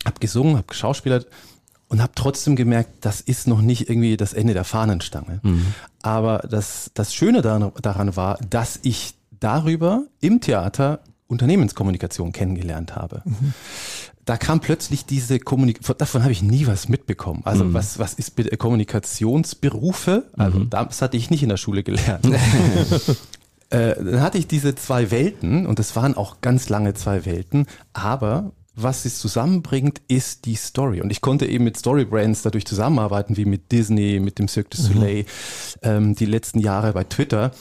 habe 0.05 0.19
gesungen, 0.19 0.55
habe 0.55 0.67
geschauspielert 0.67 1.27
und 1.87 2.01
habe 2.01 2.13
trotzdem 2.15 2.55
gemerkt, 2.55 3.05
das 3.05 3.21
ist 3.21 3.47
noch 3.47 3.61
nicht 3.61 3.89
irgendwie 3.89 4.17
das 4.17 4.33
Ende 4.33 4.53
der 4.53 4.63
Fahnenstange. 4.63 5.39
Mhm. 5.43 5.73
Aber 6.01 6.39
das, 6.39 6.91
das 6.93 7.13
Schöne 7.13 7.41
daran, 7.41 7.71
daran 7.81 8.15
war, 8.15 8.37
dass 8.49 8.79
ich 8.81 9.13
darüber 9.39 10.03
im 10.19 10.41
Theater 10.41 11.01
Unternehmenskommunikation 11.27 12.31
kennengelernt 12.31 12.95
habe. 12.95 13.21
Mhm 13.25 13.53
da 14.27 14.35
kam 14.35 14.59
plötzlich 14.59 15.05
diese 15.05 15.39
Kommunikation, 15.39 15.97
davon 15.97 16.21
habe 16.23 16.33
ich 16.33 16.41
nie 16.41 16.67
was 16.67 16.89
mitbekommen. 16.89 17.41
Also 17.45 17.63
mhm. 17.63 17.73
was, 17.73 17.97
was 17.97 18.13
ist 18.13 18.35
Kommunikationsberufe? 18.59 20.25
Also 20.35 20.59
mhm. 20.59 20.69
das 20.69 21.01
hatte 21.01 21.15
ich 21.15 21.29
nicht 21.29 21.43
in 21.43 21.49
der 21.49 21.57
Schule 21.57 21.81
gelernt. 21.81 22.25
äh, 23.69 23.95
dann 23.95 24.21
hatte 24.21 24.37
ich 24.37 24.45
diese 24.45 24.75
zwei 24.75 25.11
Welten 25.11 25.65
und 25.65 25.79
das 25.79 25.95
waren 25.95 26.15
auch 26.15 26.41
ganz 26.41 26.67
lange 26.67 26.93
zwei 26.93 27.25
Welten, 27.25 27.67
aber 27.93 28.51
was 28.75 29.05
es 29.05 29.17
zusammenbringt, 29.17 30.01
ist 30.07 30.45
die 30.45 30.55
Story. 30.55 31.01
Und 31.01 31.09
ich 31.09 31.21
konnte 31.21 31.47
eben 31.47 31.63
mit 31.63 31.77
Storybrands 31.77 32.43
dadurch 32.43 32.65
zusammenarbeiten, 32.65 33.35
wie 33.35 33.45
mit 33.45 33.71
Disney, 33.71 34.19
mit 34.19 34.37
dem 34.37 34.47
Cirque 34.47 34.69
du 34.69 34.77
Soleil, 34.77 35.23
mhm. 35.23 35.25
ähm, 35.81 36.15
die 36.15 36.25
letzten 36.25 36.59
Jahre 36.59 36.93
bei 36.93 37.03
Twitter. 37.05 37.51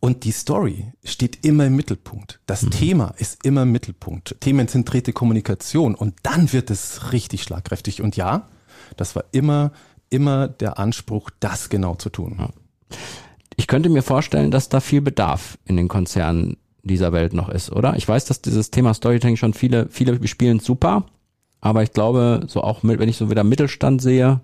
Und 0.00 0.24
die 0.24 0.30
Story 0.30 0.92
steht 1.02 1.44
immer 1.44 1.66
im 1.66 1.76
Mittelpunkt. 1.76 2.40
Das 2.46 2.62
mhm. 2.62 2.70
Thema 2.70 3.14
ist 3.18 3.44
immer 3.44 3.62
im 3.62 3.72
Mittelpunkt. 3.72 4.36
Themenzentrierte 4.40 5.12
Kommunikation. 5.12 5.94
Und 5.94 6.14
dann 6.22 6.52
wird 6.52 6.70
es 6.70 7.12
richtig 7.12 7.42
schlagkräftig. 7.42 8.00
Und 8.00 8.16
ja, 8.16 8.48
das 8.96 9.16
war 9.16 9.24
immer, 9.32 9.72
immer 10.08 10.46
der 10.46 10.78
Anspruch, 10.78 11.30
das 11.40 11.68
genau 11.68 11.96
zu 11.96 12.10
tun. 12.10 12.36
Ja. 12.38 12.50
Ich 13.56 13.66
könnte 13.66 13.88
mir 13.88 14.02
vorstellen, 14.02 14.52
dass 14.52 14.68
da 14.68 14.78
viel 14.80 15.00
Bedarf 15.00 15.58
in 15.64 15.76
den 15.76 15.88
Konzernen 15.88 16.58
dieser 16.82 17.12
Welt 17.12 17.32
noch 17.32 17.48
ist, 17.48 17.72
oder? 17.72 17.96
Ich 17.96 18.06
weiß, 18.08 18.24
dass 18.24 18.40
dieses 18.40 18.70
Thema 18.70 18.94
Storytelling 18.94 19.36
schon 19.36 19.52
viele, 19.52 19.88
viele 19.90 20.26
spielen 20.28 20.60
super. 20.60 21.06
Aber 21.60 21.82
ich 21.82 21.92
glaube, 21.92 22.44
so 22.46 22.62
auch 22.62 22.84
mit, 22.84 23.00
wenn 23.00 23.08
ich 23.08 23.16
so 23.16 23.30
wieder 23.30 23.42
Mittelstand 23.42 24.00
sehe, 24.00 24.40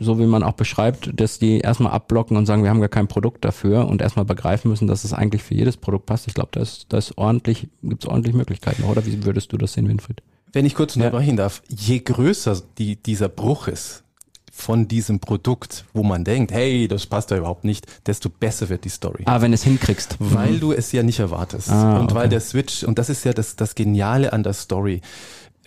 so 0.00 0.18
wie 0.18 0.26
man 0.26 0.42
auch 0.42 0.52
beschreibt, 0.52 1.10
dass 1.20 1.38
die 1.38 1.58
erstmal 1.60 1.92
abblocken 1.92 2.36
und 2.36 2.46
sagen, 2.46 2.62
wir 2.62 2.70
haben 2.70 2.80
gar 2.80 2.88
kein 2.88 3.08
Produkt 3.08 3.44
dafür 3.44 3.86
und 3.86 4.00
erstmal 4.00 4.24
begreifen 4.24 4.70
müssen, 4.70 4.88
dass 4.88 5.04
es 5.04 5.12
eigentlich 5.12 5.42
für 5.42 5.54
jedes 5.54 5.76
Produkt 5.76 6.06
passt. 6.06 6.26
Ich 6.26 6.34
glaube, 6.34 6.50
da 6.52 6.60
ist, 6.60 6.86
da 6.88 6.98
ist 6.98 7.18
ordentlich, 7.18 7.68
gibt 7.82 8.04
es 8.04 8.08
ordentlich 8.08 8.34
Möglichkeiten, 8.34 8.84
oder? 8.84 9.04
Wie 9.04 9.24
würdest 9.24 9.52
du 9.52 9.58
das 9.58 9.74
sehen, 9.74 9.88
Winfried? 9.88 10.22
Wenn 10.52 10.64
ich 10.64 10.74
kurz 10.74 10.96
unterbrechen 10.96 11.30
ja. 11.30 11.36
darf, 11.36 11.62
je 11.68 11.98
größer 11.98 12.62
die, 12.78 12.96
dieser 12.96 13.28
Bruch 13.28 13.68
ist 13.68 14.04
von 14.50 14.88
diesem 14.88 15.20
Produkt, 15.20 15.84
wo 15.92 16.02
man 16.02 16.24
denkt, 16.24 16.50
hey, 16.50 16.88
das 16.88 17.06
passt 17.06 17.30
da 17.30 17.36
überhaupt 17.36 17.64
nicht, 17.64 17.86
desto 18.06 18.28
besser 18.28 18.68
wird 18.68 18.84
die 18.84 18.88
Story. 18.88 19.22
Ah, 19.26 19.40
wenn 19.40 19.52
es 19.52 19.62
hinkriegst. 19.62 20.16
Weil 20.18 20.52
mhm. 20.52 20.60
du 20.60 20.72
es 20.72 20.90
ja 20.90 21.02
nicht 21.02 21.20
erwartest. 21.20 21.70
Ah, 21.70 21.98
und 21.98 22.06
okay. 22.06 22.14
weil 22.14 22.28
der 22.28 22.40
Switch, 22.40 22.82
und 22.82 22.98
das 22.98 23.08
ist 23.08 23.24
ja 23.24 23.32
das, 23.32 23.54
das 23.54 23.74
Geniale 23.74 24.32
an 24.32 24.42
der 24.42 24.54
Story, 24.54 25.00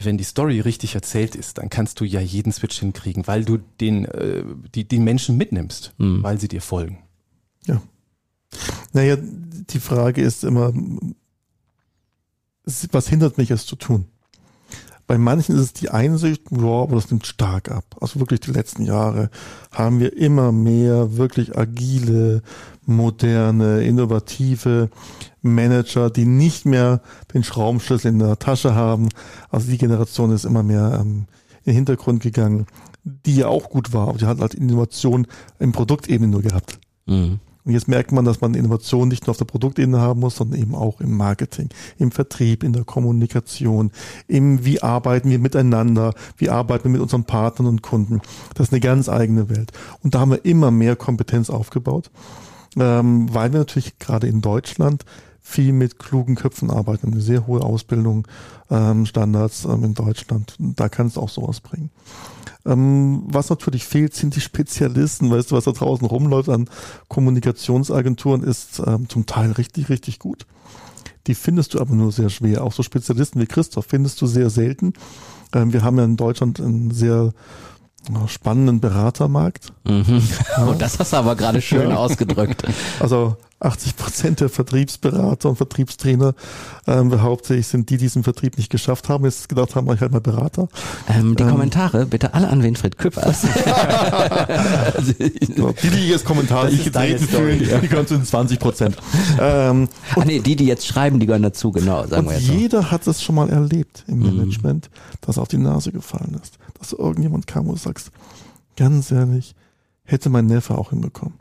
wenn 0.05 0.17
die 0.17 0.23
Story 0.23 0.59
richtig 0.59 0.95
erzählt 0.95 1.35
ist, 1.35 1.57
dann 1.57 1.69
kannst 1.69 1.99
du 1.99 2.05
ja 2.05 2.19
jeden 2.19 2.51
Switch 2.51 2.79
hinkriegen, 2.79 3.27
weil 3.27 3.45
du 3.45 3.57
den, 3.79 4.05
äh, 4.05 4.43
die, 4.73 4.87
die 4.87 4.99
Menschen 4.99 5.37
mitnimmst, 5.37 5.93
mhm. 5.97 6.23
weil 6.23 6.39
sie 6.39 6.47
dir 6.47 6.61
folgen. 6.61 6.99
Ja. 7.65 7.81
Naja, 8.93 9.17
die 9.19 9.79
Frage 9.79 10.21
ist 10.21 10.43
immer, 10.43 10.73
was 12.63 13.07
hindert 13.07 13.37
mich 13.37 13.51
es 13.51 13.65
zu 13.65 13.75
tun? 13.75 14.05
Bei 15.11 15.17
manchen 15.17 15.55
ist 15.55 15.61
es 15.61 15.73
die 15.73 15.89
Einsicht, 15.89 16.43
ja, 16.51 16.83
aber 16.83 16.95
das 16.95 17.11
nimmt 17.11 17.27
stark 17.27 17.69
ab. 17.69 17.83
Also 17.99 18.21
wirklich 18.21 18.39
die 18.39 18.51
letzten 18.51 18.85
Jahre 18.85 19.29
haben 19.73 19.99
wir 19.99 20.15
immer 20.15 20.53
mehr 20.53 21.17
wirklich 21.17 21.57
agile, 21.57 22.41
moderne, 22.85 23.83
innovative 23.83 24.89
Manager, 25.41 26.09
die 26.09 26.23
nicht 26.23 26.65
mehr 26.65 27.01
den 27.33 27.43
Schraubenschlüssel 27.43 28.09
in 28.09 28.19
der 28.19 28.39
Tasche 28.39 28.73
haben. 28.73 29.09
Also 29.49 29.69
die 29.69 29.77
Generation 29.77 30.31
ist 30.31 30.45
immer 30.45 30.63
mehr 30.63 30.99
ähm, 31.01 31.25
in 31.65 31.71
den 31.71 31.75
Hintergrund 31.75 32.23
gegangen, 32.23 32.65
die 33.03 33.35
ja 33.35 33.47
auch 33.47 33.69
gut 33.69 33.91
war, 33.91 34.07
aber 34.07 34.17
die 34.17 34.27
hat 34.27 34.39
halt 34.39 34.53
Innovation 34.53 35.27
im 35.59 35.73
Produktebene 35.73 36.31
nur 36.31 36.41
gehabt. 36.41 36.79
Mhm. 37.05 37.41
Und 37.63 37.73
jetzt 37.73 37.87
merkt 37.87 38.11
man, 38.11 38.25
dass 38.25 38.41
man 38.41 38.53
Innovation 38.53 39.07
nicht 39.07 39.27
nur 39.27 39.31
auf 39.31 39.37
der 39.37 39.45
Produktebene 39.45 39.99
haben 39.99 40.19
muss, 40.19 40.35
sondern 40.35 40.59
eben 40.59 40.75
auch 40.75 40.99
im 40.99 41.15
Marketing, 41.15 41.69
im 41.97 42.11
Vertrieb, 42.11 42.63
in 42.63 42.73
der 42.73 42.83
Kommunikation, 42.83 43.91
im 44.27 44.65
wie 44.65 44.81
arbeiten 44.81 45.29
wir 45.29 45.39
miteinander, 45.39 46.13
wie 46.37 46.49
arbeiten 46.49 46.85
wir 46.85 46.91
mit 46.91 47.01
unseren 47.01 47.25
Partnern 47.25 47.67
und 47.67 47.81
Kunden. 47.83 48.21
Das 48.55 48.67
ist 48.67 48.73
eine 48.73 48.81
ganz 48.81 49.09
eigene 49.09 49.49
Welt. 49.49 49.71
Und 50.03 50.15
da 50.15 50.21
haben 50.21 50.31
wir 50.31 50.45
immer 50.45 50.71
mehr 50.71 50.95
Kompetenz 50.95 51.49
aufgebaut, 51.49 52.09
ähm, 52.77 53.33
weil 53.33 53.51
wir 53.53 53.59
natürlich 53.59 53.99
gerade 53.99 54.27
in 54.27 54.41
Deutschland 54.41 55.05
viel 55.41 55.73
mit 55.73 55.99
klugen 55.99 56.35
Köpfen 56.35 56.69
arbeiten, 56.69 57.11
eine 57.11 57.21
sehr 57.21 57.47
hohe 57.47 57.61
Ausbildung, 57.61 58.27
ähm, 58.69 59.05
Standards 59.05 59.65
ähm, 59.65 59.83
in 59.83 59.93
Deutschland. 59.93 60.55
Da 60.59 60.87
kann 60.87 61.07
es 61.07 61.17
auch 61.17 61.29
sowas 61.29 61.61
bringen. 61.61 61.89
Ähm, 62.65 63.23
was 63.25 63.49
natürlich 63.49 63.85
fehlt, 63.85 64.13
sind 64.13 64.35
die 64.35 64.41
Spezialisten. 64.41 65.31
Weißt 65.31 65.51
du, 65.51 65.55
was 65.55 65.63
da 65.63 65.71
draußen 65.71 66.05
rumläuft 66.05 66.49
an 66.49 66.69
Kommunikationsagenturen, 67.07 68.43
ist 68.43 68.81
ähm, 68.85 69.09
zum 69.09 69.25
Teil 69.25 69.51
richtig, 69.51 69.89
richtig 69.89 70.19
gut. 70.19 70.45
Die 71.27 71.35
findest 71.35 71.73
du 71.73 71.79
aber 71.79 71.93
nur 71.95 72.11
sehr 72.11 72.29
schwer. 72.29 72.63
Auch 72.63 72.73
so 72.73 72.83
Spezialisten 72.83 73.39
wie 73.39 73.47
Christoph 73.47 73.85
findest 73.85 74.21
du 74.21 74.27
sehr 74.27 74.49
selten. 74.49 74.93
Ähm, 75.53 75.73
wir 75.73 75.83
haben 75.83 75.97
ja 75.97 76.05
in 76.05 76.17
Deutschland 76.17 76.59
einen 76.59 76.91
sehr 76.91 77.33
spannenden 78.27 78.79
Beratermarkt. 78.79 79.73
Mhm. 79.83 80.21
Ja. 80.57 80.67
Oh, 80.67 80.73
das 80.77 80.99
hast 80.99 81.13
du 81.13 81.17
aber 81.17 81.35
gerade 81.35 81.61
schön 81.61 81.89
ja. 81.89 81.95
ausgedrückt. 81.95 82.63
Also 82.99 83.37
80 83.61 83.95
Prozent 83.95 84.39
der 84.41 84.49
Vertriebsberater 84.49 85.49
und 85.49 85.55
Vertriebstrainer 85.55 86.33
ähm, 86.87 87.21
hauptsächlich 87.21 87.67
sind 87.67 87.89
die, 87.89 87.97
die 87.97 88.05
diesen 88.05 88.23
Vertrieb 88.23 88.57
nicht 88.57 88.71
geschafft 88.71 89.07
haben, 89.07 89.25
jetzt 89.25 89.47
gedacht 89.49 89.75
haben, 89.75 89.91
ich 89.93 90.01
halt 90.01 90.11
mal 90.11 90.19
Berater. 90.19 90.67
Ähm, 91.07 91.35
die 91.35 91.43
ähm, 91.43 91.49
Kommentare 91.49 92.07
bitte 92.07 92.33
alle 92.33 92.49
an 92.49 92.63
Winfried 92.63 92.97
Küppers. 92.97 93.41
die, 94.99 95.89
die 95.89 96.09
jetzt 96.09 96.25
Kommentare 96.25 96.71
nicht 96.71 96.85
getreten 96.85 97.27
fühlen, 97.27 97.63
ja. 97.63 97.77
die 97.77 97.87
gehören 97.87 98.07
zu 98.07 98.15
den 98.15 98.25
20 98.25 98.59
Prozent. 98.59 98.97
Ähm, 99.39 99.87
Ach 100.15 100.25
nee, 100.25 100.39
die, 100.39 100.55
die 100.55 100.65
jetzt 100.65 100.87
schreiben, 100.87 101.19
die 101.19 101.27
gehören 101.27 101.43
dazu, 101.43 101.71
genau. 101.71 102.07
Sagen 102.07 102.27
wir 102.27 102.33
jetzt 102.33 102.47
jeder 102.47 102.81
so. 102.81 102.91
hat 102.91 103.05
es 103.05 103.21
schon 103.21 103.35
mal 103.35 103.49
erlebt 103.49 104.03
im 104.07 104.19
mhm. 104.19 104.37
Management, 104.37 104.89
dass 105.21 105.37
auf 105.37 105.47
die 105.47 105.57
Nase 105.57 105.91
gefallen 105.91 106.39
ist. 106.41 106.57
Dass 106.81 106.91
irgendjemand 106.91 107.47
kam 107.47 107.67
und 107.67 107.77
du 107.77 107.81
sagst, 107.81 108.11
ganz 108.75 109.11
ehrlich, 109.11 109.55
Hätte 110.03 110.29
mein 110.29 110.47
Neffe 110.47 110.77
auch 110.77 110.89
hinbekommen. 110.89 111.35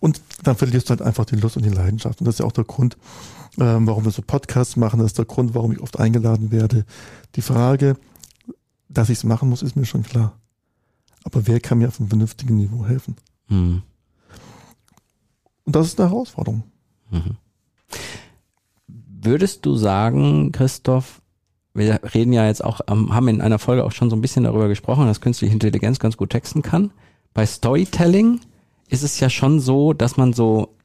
Und 0.00 0.22
dann 0.42 0.56
verlierst 0.56 0.88
du 0.88 0.90
halt 0.90 1.02
einfach 1.02 1.26
die 1.26 1.36
Lust 1.36 1.58
und 1.58 1.64
die 1.64 1.70
Leidenschaft. 1.70 2.20
Und 2.20 2.24
das 2.24 2.36
ist 2.36 2.38
ja 2.38 2.46
auch 2.46 2.52
der 2.52 2.64
Grund, 2.64 2.96
ähm, 3.58 3.86
warum 3.86 4.04
wir 4.04 4.10
so 4.10 4.22
Podcasts 4.22 4.76
machen. 4.76 5.00
Das 5.00 5.08
ist 5.08 5.18
der 5.18 5.26
Grund, 5.26 5.54
warum 5.54 5.72
ich 5.72 5.80
oft 5.80 5.98
eingeladen 5.98 6.50
werde. 6.50 6.86
Die 7.34 7.42
Frage, 7.42 7.96
dass 8.88 9.10
ich 9.10 9.18
es 9.18 9.24
machen 9.24 9.50
muss, 9.50 9.60
ist 9.60 9.76
mir 9.76 9.84
schon 9.84 10.04
klar. 10.04 10.38
Aber 11.24 11.46
wer 11.46 11.60
kann 11.60 11.76
mir 11.76 11.88
auf 11.88 12.00
einem 12.00 12.08
vernünftigen 12.08 12.56
Niveau 12.56 12.86
helfen? 12.86 13.16
Mhm. 13.48 13.82
Und 15.64 15.76
das 15.76 15.88
ist 15.88 16.00
eine 16.00 16.08
Herausforderung. 16.08 16.62
Mhm. 17.10 17.36
Würdest 18.86 19.66
du 19.66 19.74
sagen, 19.76 20.52
Christoph, 20.52 21.20
wir 21.76 22.00
reden 22.14 22.32
ja 22.32 22.46
jetzt 22.46 22.64
auch, 22.64 22.80
haben 22.88 23.28
in 23.28 23.40
einer 23.40 23.58
Folge 23.58 23.84
auch 23.84 23.92
schon 23.92 24.10
so 24.10 24.16
ein 24.16 24.20
bisschen 24.20 24.44
darüber 24.44 24.68
gesprochen, 24.68 25.06
dass 25.06 25.20
künstliche 25.20 25.52
Intelligenz 25.52 25.98
ganz 25.98 26.16
gut 26.16 26.30
texten 26.30 26.62
kann. 26.62 26.90
Bei 27.34 27.44
Storytelling 27.44 28.40
ist 28.88 29.02
es 29.02 29.20
ja 29.20 29.30
schon 29.30 29.60
so, 29.60 29.92
dass 29.92 30.16
man 30.16 30.32
so 30.32 30.76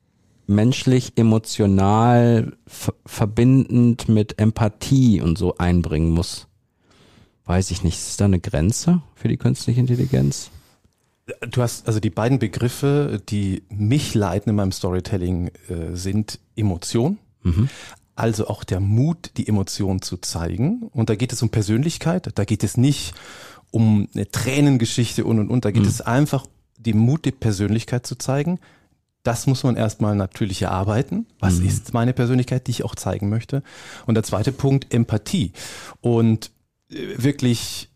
menschlich, 0.47 1.13
emotional, 1.15 2.58
verbindend 3.06 4.10
mit 4.10 4.39
Empathie 4.39 5.21
und 5.21 5.38
so 5.38 5.58
einbringen 5.58 6.12
muss. 6.12 6.47
Weiß 7.45 7.71
ich 7.71 7.84
nicht, 7.84 7.97
ist 7.97 8.21
da 8.21 8.25
eine 8.25 8.39
Grenze 8.39 9.01
für 9.15 9.27
die 9.27 9.38
künstliche 9.38 9.80
Intelligenz? 9.80 10.51
Du 11.49 11.62
hast 11.62 11.88
also 11.88 11.99
die 11.99 12.10
beiden 12.10 12.39
Begriffe, 12.39 13.21
die 13.30 13.63
mich 13.69 14.13
leiten 14.13 14.49
in 14.49 14.56
meinem 14.56 14.71
Storytelling, 14.71 15.47
äh, 15.69 15.93
sind 15.93 16.39
Emotion, 16.56 17.17
mhm. 17.43 17.69
Also 18.15 18.47
auch 18.47 18.63
der 18.63 18.80
Mut, 18.80 19.32
die 19.38 19.47
Emotion 19.47 20.02
zu 20.02 20.17
zeigen. 20.17 20.84
Und 20.93 21.10
da 21.10 21.15
geht 21.15 21.34
es 21.34 21.41
um 21.41 21.50
Persönlichkeit, 21.50 22.30
da 22.36 22.45
geht 22.45 22.63
es 22.63 22.78
nicht 22.78 23.13
um 23.71 24.08
eine 24.13 24.30
Tränengeschichte 24.30 25.24
und 25.26 25.39
und 25.39 25.50
und, 25.50 25.65
da 25.65 25.71
geht 25.71 25.84
mhm. 25.84 25.89
es 25.89 26.02
einfach 26.02 26.45
die 26.78 26.93
Mut, 26.93 27.26
die 27.26 27.32
Persönlichkeit 27.32 28.06
zu 28.06 28.15
zeigen. 28.15 28.60
Das 29.24 29.45
muss 29.45 29.63
man 29.63 29.76
erstmal 29.76 30.15
natürlich 30.15 30.63
erarbeiten. 30.63 31.28
Was 31.39 31.60
mhm. 31.60 31.67
ist 31.67 31.93
meine 31.93 32.13
Persönlichkeit, 32.13 32.67
die 32.67 32.71
ich 32.71 32.84
auch 32.84 32.95
zeigen 32.95 33.30
möchte? 33.30 33.62
Und 34.08 34.15
der 34.15 34.24
zweite 34.24 34.52
Punkt, 34.52 34.93
Empathie. 34.93 35.54
Und 36.02 36.52
äh, 36.89 36.95
wirklich 37.17 37.89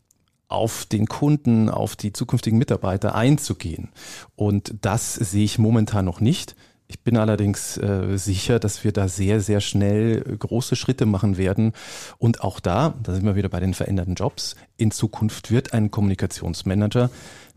auf 0.47 0.85
den 0.85 1.07
Kunden, 1.07 1.69
auf 1.69 1.95
die 1.95 2.13
zukünftigen 2.13 2.59
Mitarbeiter 2.59 3.15
einzugehen. 3.15 3.89
Und 4.35 4.75
das 4.81 5.15
sehe 5.15 5.43
ich 5.43 5.57
momentan 5.57 6.05
noch 6.05 6.21
nicht. 6.21 6.55
Ich 6.87 6.99
bin 6.99 7.17
allerdings 7.17 7.77
äh, 7.77 8.17
sicher, 8.17 8.59
dass 8.59 8.83
wir 8.83 8.91
da 8.91 9.07
sehr, 9.07 9.41
sehr 9.41 9.59
schnell 9.59 10.21
große 10.21 10.75
Schritte 10.75 11.05
machen 11.05 11.37
werden. 11.37 11.73
Und 12.19 12.41
auch 12.41 12.59
da, 12.59 12.93
da 13.01 13.13
sind 13.13 13.25
wir 13.25 13.35
wieder 13.35 13.49
bei 13.49 13.59
den 13.59 13.73
veränderten 13.73 14.13
Jobs, 14.13 14.55
in 14.77 14.91
Zukunft 14.91 15.51
wird 15.51 15.73
ein 15.73 15.89
Kommunikationsmanager 15.89 17.09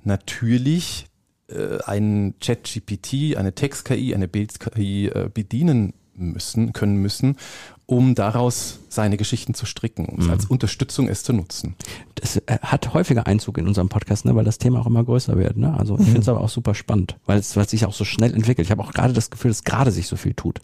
natürlich 0.05 1.07
äh, 1.49 1.79
einen 1.85 2.39
Chat-GPT, 2.41 3.37
eine 3.37 3.55
Text-KI, 3.55 4.15
eine 4.15 4.29
Bild-KI 4.29 5.07
äh, 5.07 5.31
bedienen 5.33 5.95
müssen, 6.15 6.73
können 6.73 6.97
müssen, 6.97 7.37
um 7.91 8.15
daraus 8.15 8.81
seine 8.91 9.17
Geschichten 9.17 9.55
zu 9.55 9.65
stricken, 9.65 10.05
um 10.05 10.27
mhm. 10.27 10.31
als 10.31 10.45
Unterstützung 10.45 11.09
es 11.09 11.23
zu 11.23 11.33
nutzen. 11.33 11.75
Das 12.17 12.37
äh, 12.37 12.59
hat 12.61 12.93
häufiger 12.93 13.27
Einzug 13.27 13.57
in 13.57 13.67
unserem 13.67 13.89
Podcast, 13.89 14.27
ne, 14.27 14.35
weil 14.35 14.45
das 14.45 14.59
Thema 14.59 14.81
auch 14.81 14.87
immer 14.87 15.03
größer 15.03 15.39
wird. 15.39 15.57
Ne? 15.57 15.73
Also 15.73 15.95
ich 15.95 16.01
mhm. 16.01 16.05
finde 16.05 16.21
es 16.21 16.29
aber 16.29 16.43
auch 16.43 16.51
super 16.51 16.75
spannend, 16.75 17.17
weil 17.25 17.39
es, 17.39 17.57
weil 17.57 17.65
es 17.65 17.71
sich 17.71 17.87
auch 17.87 17.95
so 17.95 18.05
schnell 18.05 18.35
entwickelt. 18.35 18.67
Ich 18.67 18.71
habe 18.71 18.83
auch 18.83 18.93
gerade 18.93 19.15
das 19.15 19.31
Gefühl, 19.31 19.51
dass 19.51 19.65
gerade 19.65 19.91
sich 19.91 20.07
so 20.07 20.17
viel 20.17 20.35
tut. 20.35 20.61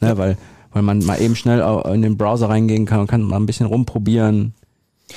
Ne? 0.00 0.08
Ja. 0.08 0.18
Weil, 0.18 0.36
weil 0.72 0.82
man 0.82 0.98
mal 0.98 1.20
eben 1.20 1.36
schnell 1.36 1.60
in 1.94 2.02
den 2.02 2.16
Browser 2.16 2.48
reingehen 2.48 2.86
kann 2.86 2.98
und 2.98 3.06
kann 3.06 3.22
mal 3.22 3.36
ein 3.36 3.46
bisschen 3.46 3.66
rumprobieren, 3.66 4.54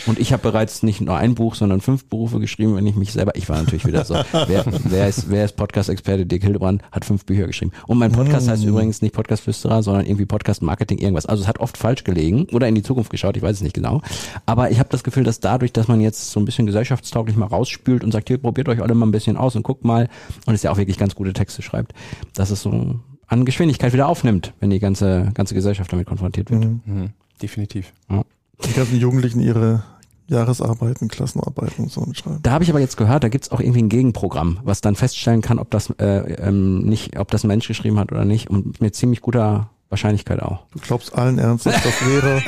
und 0.05 0.19
ich 0.19 0.33
habe 0.33 0.43
bereits 0.43 0.83
nicht 0.83 1.01
nur 1.01 1.15
ein 1.15 1.35
Buch, 1.35 1.55
sondern 1.55 1.81
fünf 1.81 2.05
Berufe 2.05 2.39
geschrieben, 2.39 2.75
wenn 2.75 2.85
ich 2.85 2.95
mich 2.95 3.13
selber, 3.13 3.35
ich 3.35 3.47
war 3.47 3.57
natürlich 3.57 3.85
wieder 3.85 4.03
so, 4.05 4.15
wer, 4.47 4.65
wer 4.83 5.07
ist, 5.07 5.29
wer 5.29 5.45
ist 5.45 5.55
Podcast-Experte? 5.55 6.25
Dick 6.25 6.43
Hildebrand 6.43 6.83
hat 6.91 7.05
fünf 7.05 7.25
Bücher 7.25 7.47
geschrieben. 7.47 7.71
Und 7.87 7.97
mein 7.97 8.11
Podcast 8.11 8.47
mm. 8.47 8.49
heißt 8.49 8.63
übrigens 8.65 9.01
nicht 9.01 9.13
Podcast-Flüsterer, 9.13 9.83
sondern 9.83 10.05
irgendwie 10.05 10.25
Podcast-Marketing, 10.25 10.97
irgendwas. 10.97 11.25
Also 11.25 11.43
es 11.43 11.47
hat 11.47 11.59
oft 11.59 11.77
falsch 11.77 12.03
gelegen 12.03 12.47
oder 12.51 12.67
in 12.67 12.75
die 12.75 12.83
Zukunft 12.83 13.09
geschaut, 13.09 13.37
ich 13.37 13.43
weiß 13.43 13.57
es 13.57 13.61
nicht 13.61 13.73
genau. 13.73 14.01
Aber 14.45 14.71
ich 14.71 14.79
habe 14.79 14.89
das 14.89 15.03
Gefühl, 15.03 15.23
dass 15.23 15.39
dadurch, 15.39 15.71
dass 15.71 15.87
man 15.87 16.01
jetzt 16.01 16.31
so 16.31 16.39
ein 16.39 16.45
bisschen 16.45 16.65
gesellschaftstauglich 16.65 17.37
mal 17.37 17.47
rausspült 17.47 18.03
und 18.03 18.11
sagt, 18.11 18.27
hier, 18.27 18.37
probiert 18.37 18.69
euch 18.69 18.81
alle 18.81 18.93
mal 18.93 19.05
ein 19.05 19.11
bisschen 19.11 19.37
aus 19.37 19.55
und 19.55 19.63
guckt 19.63 19.85
mal, 19.85 20.09
und 20.45 20.53
es 20.53 20.63
ja 20.63 20.71
auch 20.71 20.77
wirklich 20.77 20.97
ganz 20.97 21.15
gute 21.15 21.33
Texte 21.33 21.61
schreibt, 21.61 21.93
dass 22.33 22.51
es 22.51 22.61
so 22.61 22.99
an 23.27 23.45
Geschwindigkeit 23.45 23.93
wieder 23.93 24.07
aufnimmt, 24.07 24.53
wenn 24.59 24.69
die 24.69 24.79
ganze, 24.79 25.31
ganze 25.33 25.53
Gesellschaft 25.53 25.91
damit 25.91 26.07
konfrontiert 26.07 26.51
wird. 26.51 26.65
Mhm. 26.65 26.81
Mhm. 26.85 27.09
Definitiv. 27.41 27.93
Ja 28.09 28.23
die 28.65 28.73
ganzen 28.73 28.97
Jugendlichen 28.97 29.39
ihre 29.39 29.83
Jahresarbeiten, 30.27 31.07
Klassenarbeiten 31.07 31.85
und 31.85 31.91
so 31.91 32.01
mitschreiben. 32.01 32.41
Da 32.43 32.51
habe 32.51 32.63
ich 32.63 32.69
aber 32.69 32.79
jetzt 32.79 32.97
gehört, 32.97 33.23
da 33.23 33.29
gibt's 33.29 33.49
auch 33.51 33.59
irgendwie 33.59 33.81
ein 33.81 33.89
Gegenprogramm, 33.89 34.59
was 34.63 34.81
dann 34.81 34.95
feststellen 34.95 35.41
kann, 35.41 35.57
ob 35.57 35.71
das 35.71 35.89
äh, 35.99 36.33
ähm, 36.33 36.79
nicht, 36.79 37.17
ob 37.17 37.31
das 37.31 37.43
ein 37.43 37.47
Mensch 37.47 37.67
geschrieben 37.67 37.97
hat 37.99 38.11
oder 38.11 38.25
nicht. 38.25 38.49
Und 38.49 38.81
mit 38.81 38.95
ziemlich 38.95 39.21
guter 39.21 39.69
Wahrscheinlichkeit 39.89 40.41
auch. 40.41 40.65
Du 40.71 40.79
glaubst 40.79 41.15
allen 41.15 41.39
Ernstes, 41.39 41.75
das 41.81 42.05
wäre 42.05 42.41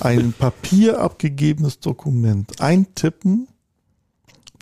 ein 0.00 0.32
Papier 0.32 1.00
abgegebenes 1.00 1.78
Dokument. 1.78 2.60
Eintippen, 2.60 3.46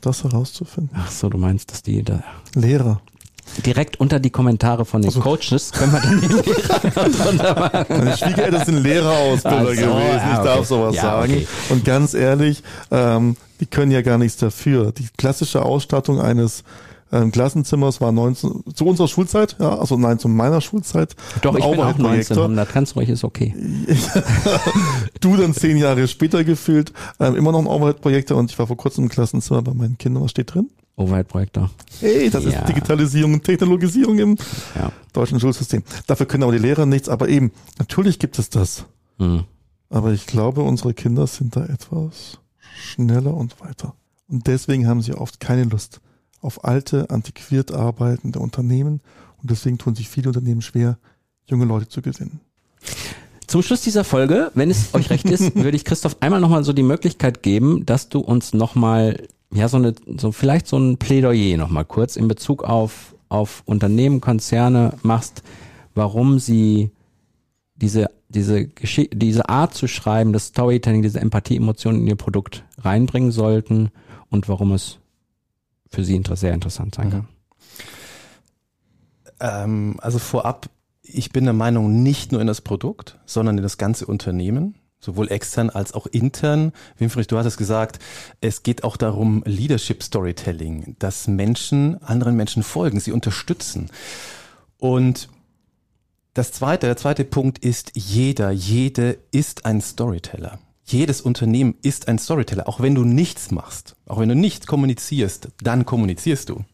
das 0.02 0.24
herauszufinden. 0.24 0.94
Ach 0.98 1.10
so, 1.10 1.30
du 1.30 1.38
meinst, 1.38 1.70
dass 1.72 1.82
die 1.82 2.02
da. 2.02 2.22
Lehrer 2.54 3.00
direkt 3.64 4.00
unter 4.00 4.20
die 4.20 4.30
Kommentare 4.30 4.84
von 4.84 5.02
den 5.02 5.08
also, 5.08 5.20
Coaches 5.20 5.72
können 5.72 5.92
wir 5.92 6.00
dann 6.00 6.20
die 6.20 6.26
Lehrer. 7.38 7.86
Meine 7.88 8.16
Schwiegereltern 8.16 8.64
sind 8.64 8.82
Lehrerausbilder 8.82 9.64
so, 9.64 9.70
gewesen, 9.70 9.90
ja, 9.90 10.32
ich 10.32 10.44
darf 10.44 10.66
sowas 10.66 10.96
ja, 10.96 11.02
sagen. 11.02 11.32
Okay. 11.34 11.46
Und 11.70 11.84
ganz 11.84 12.14
ehrlich, 12.14 12.62
ähm, 12.90 13.36
die 13.60 13.66
können 13.66 13.92
ja 13.92 14.02
gar 14.02 14.18
nichts 14.18 14.38
dafür. 14.38 14.92
Die 14.92 15.06
klassische 15.16 15.62
Ausstattung 15.62 16.20
eines 16.20 16.64
ähm, 17.12 17.30
Klassenzimmers 17.30 18.00
war 18.00 18.10
19, 18.10 18.64
zu 18.74 18.86
unserer 18.86 19.06
Schulzeit, 19.06 19.56
ja, 19.60 19.78
also 19.78 19.96
nein, 19.98 20.18
zu 20.18 20.28
meiner 20.28 20.60
Schulzeit. 20.60 21.14
Doch, 21.42 21.54
ich 21.54 21.64
bin 21.64 21.78
auch 21.78 21.94
1900, 21.98 22.68
kannst 22.68 22.92
du 22.92 23.00
ruhig, 23.00 23.10
ist 23.10 23.22
okay. 23.22 23.54
du 25.20 25.36
dann 25.36 25.52
zehn 25.52 25.76
Jahre 25.76 26.08
später 26.08 26.42
gefühlt, 26.42 26.92
ähm, 27.20 27.36
immer 27.36 27.52
noch 27.52 27.60
ein 27.60 27.66
Overhead-Projektor 27.66 28.36
und 28.38 28.50
ich 28.50 28.58
war 28.58 28.66
vor 28.66 28.78
kurzem 28.78 29.04
im 29.04 29.10
Klassenzimmer 29.10 29.60
bei 29.60 29.74
meinen 29.74 29.98
Kindern, 29.98 30.24
was 30.24 30.30
steht 30.30 30.54
drin? 30.54 30.70
Overhead-Projektor. 31.02 31.70
Hey, 32.00 32.30
das 32.30 32.44
ja. 32.44 32.50
ist 32.50 32.68
Digitalisierung 32.68 33.34
und 33.34 33.44
Technologisierung 33.44 34.18
im 34.18 34.36
ja. 34.74 34.92
deutschen 35.12 35.40
Schulsystem. 35.40 35.82
Dafür 36.06 36.26
können 36.26 36.42
aber 36.42 36.52
die 36.52 36.58
Lehrer 36.58 36.86
nichts, 36.86 37.08
aber 37.08 37.28
eben, 37.28 37.52
natürlich 37.78 38.18
gibt 38.18 38.38
es 38.38 38.50
das. 38.50 38.86
Mhm. 39.18 39.44
Aber 39.90 40.12
ich 40.12 40.26
glaube, 40.26 40.62
unsere 40.62 40.94
Kinder 40.94 41.26
sind 41.26 41.54
da 41.56 41.64
etwas 41.66 42.38
schneller 42.74 43.34
und 43.34 43.60
weiter. 43.60 43.94
Und 44.28 44.46
deswegen 44.46 44.86
haben 44.86 45.02
sie 45.02 45.14
oft 45.14 45.40
keine 45.40 45.64
Lust 45.64 46.00
auf 46.40 46.64
alte, 46.64 47.10
antiquiert 47.10 47.72
arbeitende 47.72 48.38
Unternehmen. 48.38 49.00
Und 49.40 49.50
deswegen 49.50 49.78
tun 49.78 49.94
sich 49.94 50.08
viele 50.08 50.28
Unternehmen 50.28 50.62
schwer, 50.62 50.98
junge 51.46 51.64
Leute 51.64 51.88
zu 51.88 52.02
gewinnen. 52.02 52.40
Zum 53.46 53.62
Schluss 53.62 53.82
dieser 53.82 54.04
Folge, 54.04 54.50
wenn 54.54 54.70
es 54.70 54.94
euch 54.94 55.10
recht 55.10 55.26
ist, 55.26 55.54
würde 55.56 55.76
ich 55.76 55.84
Christoph 55.84 56.16
einmal 56.20 56.40
nochmal 56.40 56.64
so 56.64 56.72
die 56.72 56.82
Möglichkeit 56.82 57.42
geben, 57.42 57.84
dass 57.84 58.08
du 58.08 58.20
uns 58.20 58.54
nochmal 58.54 59.28
ja, 59.52 59.68
so 59.68 59.76
eine, 59.76 59.94
so 60.16 60.32
vielleicht 60.32 60.66
so 60.66 60.78
ein 60.78 60.96
Plädoyer 60.96 61.56
nochmal 61.56 61.84
kurz 61.84 62.16
in 62.16 62.26
Bezug 62.26 62.64
auf, 62.64 63.14
auf 63.28 63.62
Unternehmen, 63.66 64.20
Konzerne 64.20 64.94
machst, 65.02 65.42
warum 65.94 66.38
sie 66.38 66.90
diese, 67.74 68.10
diese 68.28 68.66
Geschichte, 68.66 69.16
diese 69.16 69.48
Art 69.48 69.74
zu 69.74 69.88
schreiben, 69.88 70.32
das 70.32 70.46
Storytelling, 70.46 71.02
diese 71.02 71.20
Empathie, 71.20 71.56
Emotionen 71.56 72.00
in 72.00 72.06
ihr 72.06 72.16
Produkt 72.16 72.64
reinbringen 72.78 73.30
sollten 73.30 73.90
und 74.30 74.48
warum 74.48 74.72
es 74.72 74.98
für 75.90 76.04
sie 76.04 76.22
sehr 76.34 76.54
interessant 76.54 76.94
sein 76.94 77.10
kann. 77.10 77.28
Ähm, 79.40 79.96
also 80.00 80.18
vorab, 80.18 80.70
ich 81.02 81.30
bin 81.32 81.44
der 81.44 81.52
Meinung, 81.52 82.02
nicht 82.02 82.32
nur 82.32 82.40
in 82.40 82.46
das 82.46 82.62
Produkt, 82.62 83.18
sondern 83.26 83.58
in 83.58 83.62
das 83.62 83.76
ganze 83.76 84.06
Unternehmen 84.06 84.76
sowohl 85.02 85.30
extern 85.30 85.68
als 85.68 85.92
auch 85.92 86.06
intern. 86.06 86.72
Winfried, 86.96 87.30
du 87.30 87.36
hattest 87.36 87.58
gesagt, 87.58 87.98
es 88.40 88.62
geht 88.62 88.84
auch 88.84 88.96
darum, 88.96 89.42
Leadership 89.44 90.02
Storytelling, 90.02 90.96
dass 90.98 91.26
Menschen 91.26 92.00
anderen 92.02 92.36
Menschen 92.36 92.62
folgen, 92.62 93.00
sie 93.00 93.12
unterstützen. 93.12 93.90
Und 94.78 95.28
das 96.34 96.52
zweite, 96.52 96.86
der 96.86 96.96
zweite 96.96 97.24
Punkt 97.24 97.58
ist, 97.58 97.92
jeder, 97.94 98.50
jede 98.50 99.18
ist 99.32 99.66
ein 99.66 99.82
Storyteller. 99.82 100.58
Jedes 100.84 101.20
Unternehmen 101.20 101.74
ist 101.82 102.08
ein 102.08 102.18
Storyteller. 102.18 102.68
Auch 102.68 102.80
wenn 102.80 102.94
du 102.94 103.04
nichts 103.04 103.50
machst, 103.50 103.96
auch 104.06 104.18
wenn 104.18 104.28
du 104.28 104.34
nicht 104.34 104.66
kommunizierst, 104.66 105.48
dann 105.62 105.84
kommunizierst 105.84 106.48
du. 106.48 106.64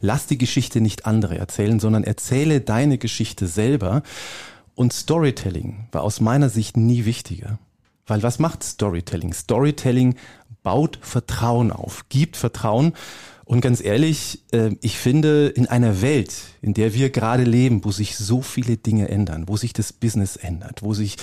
Lass 0.00 0.26
die 0.26 0.38
Geschichte 0.38 0.80
nicht 0.80 1.06
andere 1.06 1.38
erzählen, 1.38 1.80
sondern 1.80 2.04
erzähle 2.04 2.60
deine 2.60 2.98
Geschichte 2.98 3.46
selber 3.46 4.02
und 4.74 4.92
Storytelling 4.92 5.88
war 5.92 6.02
aus 6.02 6.20
meiner 6.20 6.48
Sicht 6.48 6.76
nie 6.76 7.04
wichtiger. 7.04 7.58
Weil 8.06 8.22
was 8.22 8.38
macht 8.38 8.62
Storytelling? 8.62 9.32
Storytelling 9.32 10.16
baut 10.62 10.98
Vertrauen 11.00 11.70
auf, 11.70 12.08
gibt 12.08 12.36
Vertrauen. 12.36 12.94
Und 13.44 13.60
ganz 13.60 13.82
ehrlich, 13.82 14.42
äh, 14.52 14.74
ich 14.80 14.98
finde, 14.98 15.48
in 15.48 15.66
einer 15.66 16.00
Welt, 16.00 16.34
in 16.62 16.74
der 16.74 16.94
wir 16.94 17.10
gerade 17.10 17.44
leben, 17.44 17.84
wo 17.84 17.92
sich 17.92 18.16
so 18.16 18.40
viele 18.40 18.76
Dinge 18.76 19.08
ändern, 19.08 19.48
wo 19.48 19.56
sich 19.56 19.72
das 19.72 19.92
Business 19.92 20.36
ändert, 20.36 20.82
wo 20.82 20.94
sich 20.94 21.16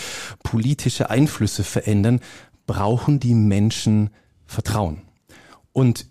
politische 0.44 1.10
Einflüsse 1.10 1.64
verändern, 1.64 2.20
brauchen 2.68 3.20
die 3.20 3.34
Menschen 3.34 4.12
Vertrauen. 4.46 5.02
Und 5.74 6.06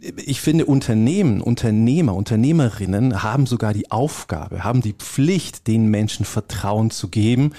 ich 0.00 0.40
finde, 0.40 0.66
Unternehmen, 0.66 1.40
Unternehmer, 1.40 2.14
Unternehmerinnen 2.14 3.22
haben 3.22 3.46
sogar 3.46 3.72
die 3.72 3.90
Aufgabe, 3.90 4.62
haben 4.64 4.80
die 4.80 4.92
Pflicht, 4.92 5.66
den 5.66 5.86
Menschen 5.86 6.24
Vertrauen 6.24 6.90
zu 6.90 7.08
geben, 7.08 7.52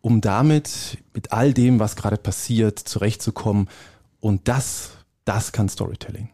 um 0.00 0.20
damit 0.20 0.98
mit 1.14 1.32
all 1.32 1.52
dem, 1.52 1.80
was 1.80 1.96
gerade 1.96 2.16
passiert, 2.16 2.78
zurechtzukommen. 2.78 3.68
Und 4.20 4.46
das, 4.46 4.90
das 5.24 5.52
kann 5.52 5.68
Storytelling. 5.68 6.28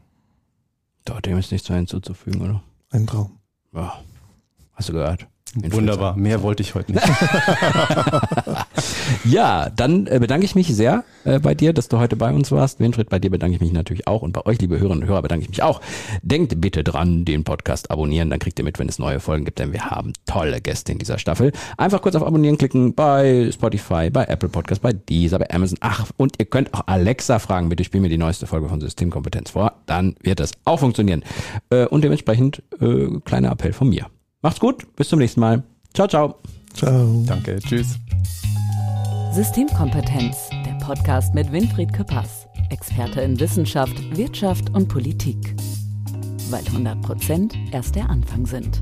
Da 1.04 1.20
dem 1.20 1.38
ist 1.38 1.52
nichts 1.52 1.68
mehr 1.68 1.78
hinzuzufügen, 1.78 2.42
oder? 2.42 2.62
Ein 2.90 3.06
Traum. 3.06 3.38
Ja. 3.74 4.02
Hast 4.74 4.88
du 4.88 4.92
gehört? 4.92 5.26
Wunderbar, 5.54 6.16
mehr 6.16 6.42
wollte 6.42 6.62
ich 6.62 6.74
heute 6.74 6.92
nicht. 6.92 7.06
ja, 9.24 9.70
dann 9.70 10.06
äh, 10.06 10.18
bedanke 10.20 10.44
ich 10.44 10.54
mich 10.54 10.68
sehr 10.68 11.04
äh, 11.24 11.38
bei 11.38 11.54
dir, 11.54 11.72
dass 11.72 11.88
du 11.88 11.98
heute 11.98 12.16
bei 12.16 12.32
uns 12.32 12.50
warst. 12.52 12.80
Winfried, 12.80 13.08
bei 13.08 13.18
dir 13.18 13.30
bedanke 13.30 13.56
ich 13.56 13.60
mich 13.60 13.72
natürlich 13.72 14.06
auch 14.06 14.22
und 14.22 14.32
bei 14.32 14.44
euch, 14.46 14.60
liebe 14.60 14.78
Hörerinnen 14.78 15.02
und 15.02 15.08
Hörer, 15.08 15.22
bedanke 15.22 15.44
ich 15.44 15.48
mich 15.48 15.62
auch. 15.62 15.80
Denkt 16.22 16.60
bitte 16.60 16.84
dran, 16.84 17.24
den 17.24 17.44
Podcast 17.44 17.90
abonnieren, 17.90 18.30
dann 18.30 18.38
kriegt 18.38 18.58
ihr 18.58 18.64
mit, 18.64 18.78
wenn 18.78 18.88
es 18.88 18.98
neue 18.98 19.20
Folgen 19.20 19.44
gibt, 19.44 19.58
denn 19.58 19.72
wir 19.72 19.90
haben 19.90 20.12
tolle 20.26 20.60
Gäste 20.60 20.92
in 20.92 20.98
dieser 20.98 21.18
Staffel. 21.18 21.52
Einfach 21.76 22.02
kurz 22.02 22.14
auf 22.16 22.24
Abonnieren 22.24 22.58
klicken 22.58 22.94
bei 22.94 23.50
Spotify, 23.52 24.10
bei 24.10 24.24
Apple 24.24 24.48
Podcast, 24.48 24.82
bei 24.82 24.92
Deezer, 24.92 25.38
bei 25.38 25.50
Amazon. 25.50 25.78
Ach, 25.80 26.10
und 26.16 26.34
ihr 26.38 26.46
könnt 26.46 26.72
auch 26.74 26.82
Alexa 26.86 27.38
fragen, 27.38 27.68
bitte 27.68 27.84
spiel 27.84 28.00
mir 28.00 28.08
die 28.08 28.18
neueste 28.18 28.46
Folge 28.46 28.68
von 28.68 28.80
Systemkompetenz 28.80 29.50
vor, 29.50 29.72
dann 29.86 30.16
wird 30.22 30.40
das 30.40 30.52
auch 30.64 30.80
funktionieren. 30.80 31.22
Äh, 31.70 31.86
und 31.86 32.02
dementsprechend 32.02 32.62
äh, 32.80 33.20
kleiner 33.24 33.52
Appell 33.52 33.72
von 33.72 33.88
mir. 33.88 34.06
Macht's 34.42 34.60
gut, 34.60 34.94
bis 34.96 35.08
zum 35.08 35.18
nächsten 35.18 35.40
Mal. 35.40 35.62
Ciao, 35.94 36.08
ciao. 36.08 36.36
Ciao. 36.74 37.24
Danke, 37.26 37.58
tschüss. 37.60 37.98
Systemkompetenz, 39.34 40.48
der 40.64 40.74
Podcast 40.74 41.34
mit 41.34 41.50
Winfried 41.50 41.92
Küppers, 41.92 42.46
Experte 42.70 43.20
in 43.20 43.40
Wissenschaft, 43.40 44.16
Wirtschaft 44.16 44.70
und 44.72 44.86
Politik. 44.86 45.56
Weil 46.50 46.64
100 46.64 47.02
Prozent 47.02 47.56
erst 47.72 47.96
der 47.96 48.08
Anfang 48.08 48.46
sind. 48.46 48.80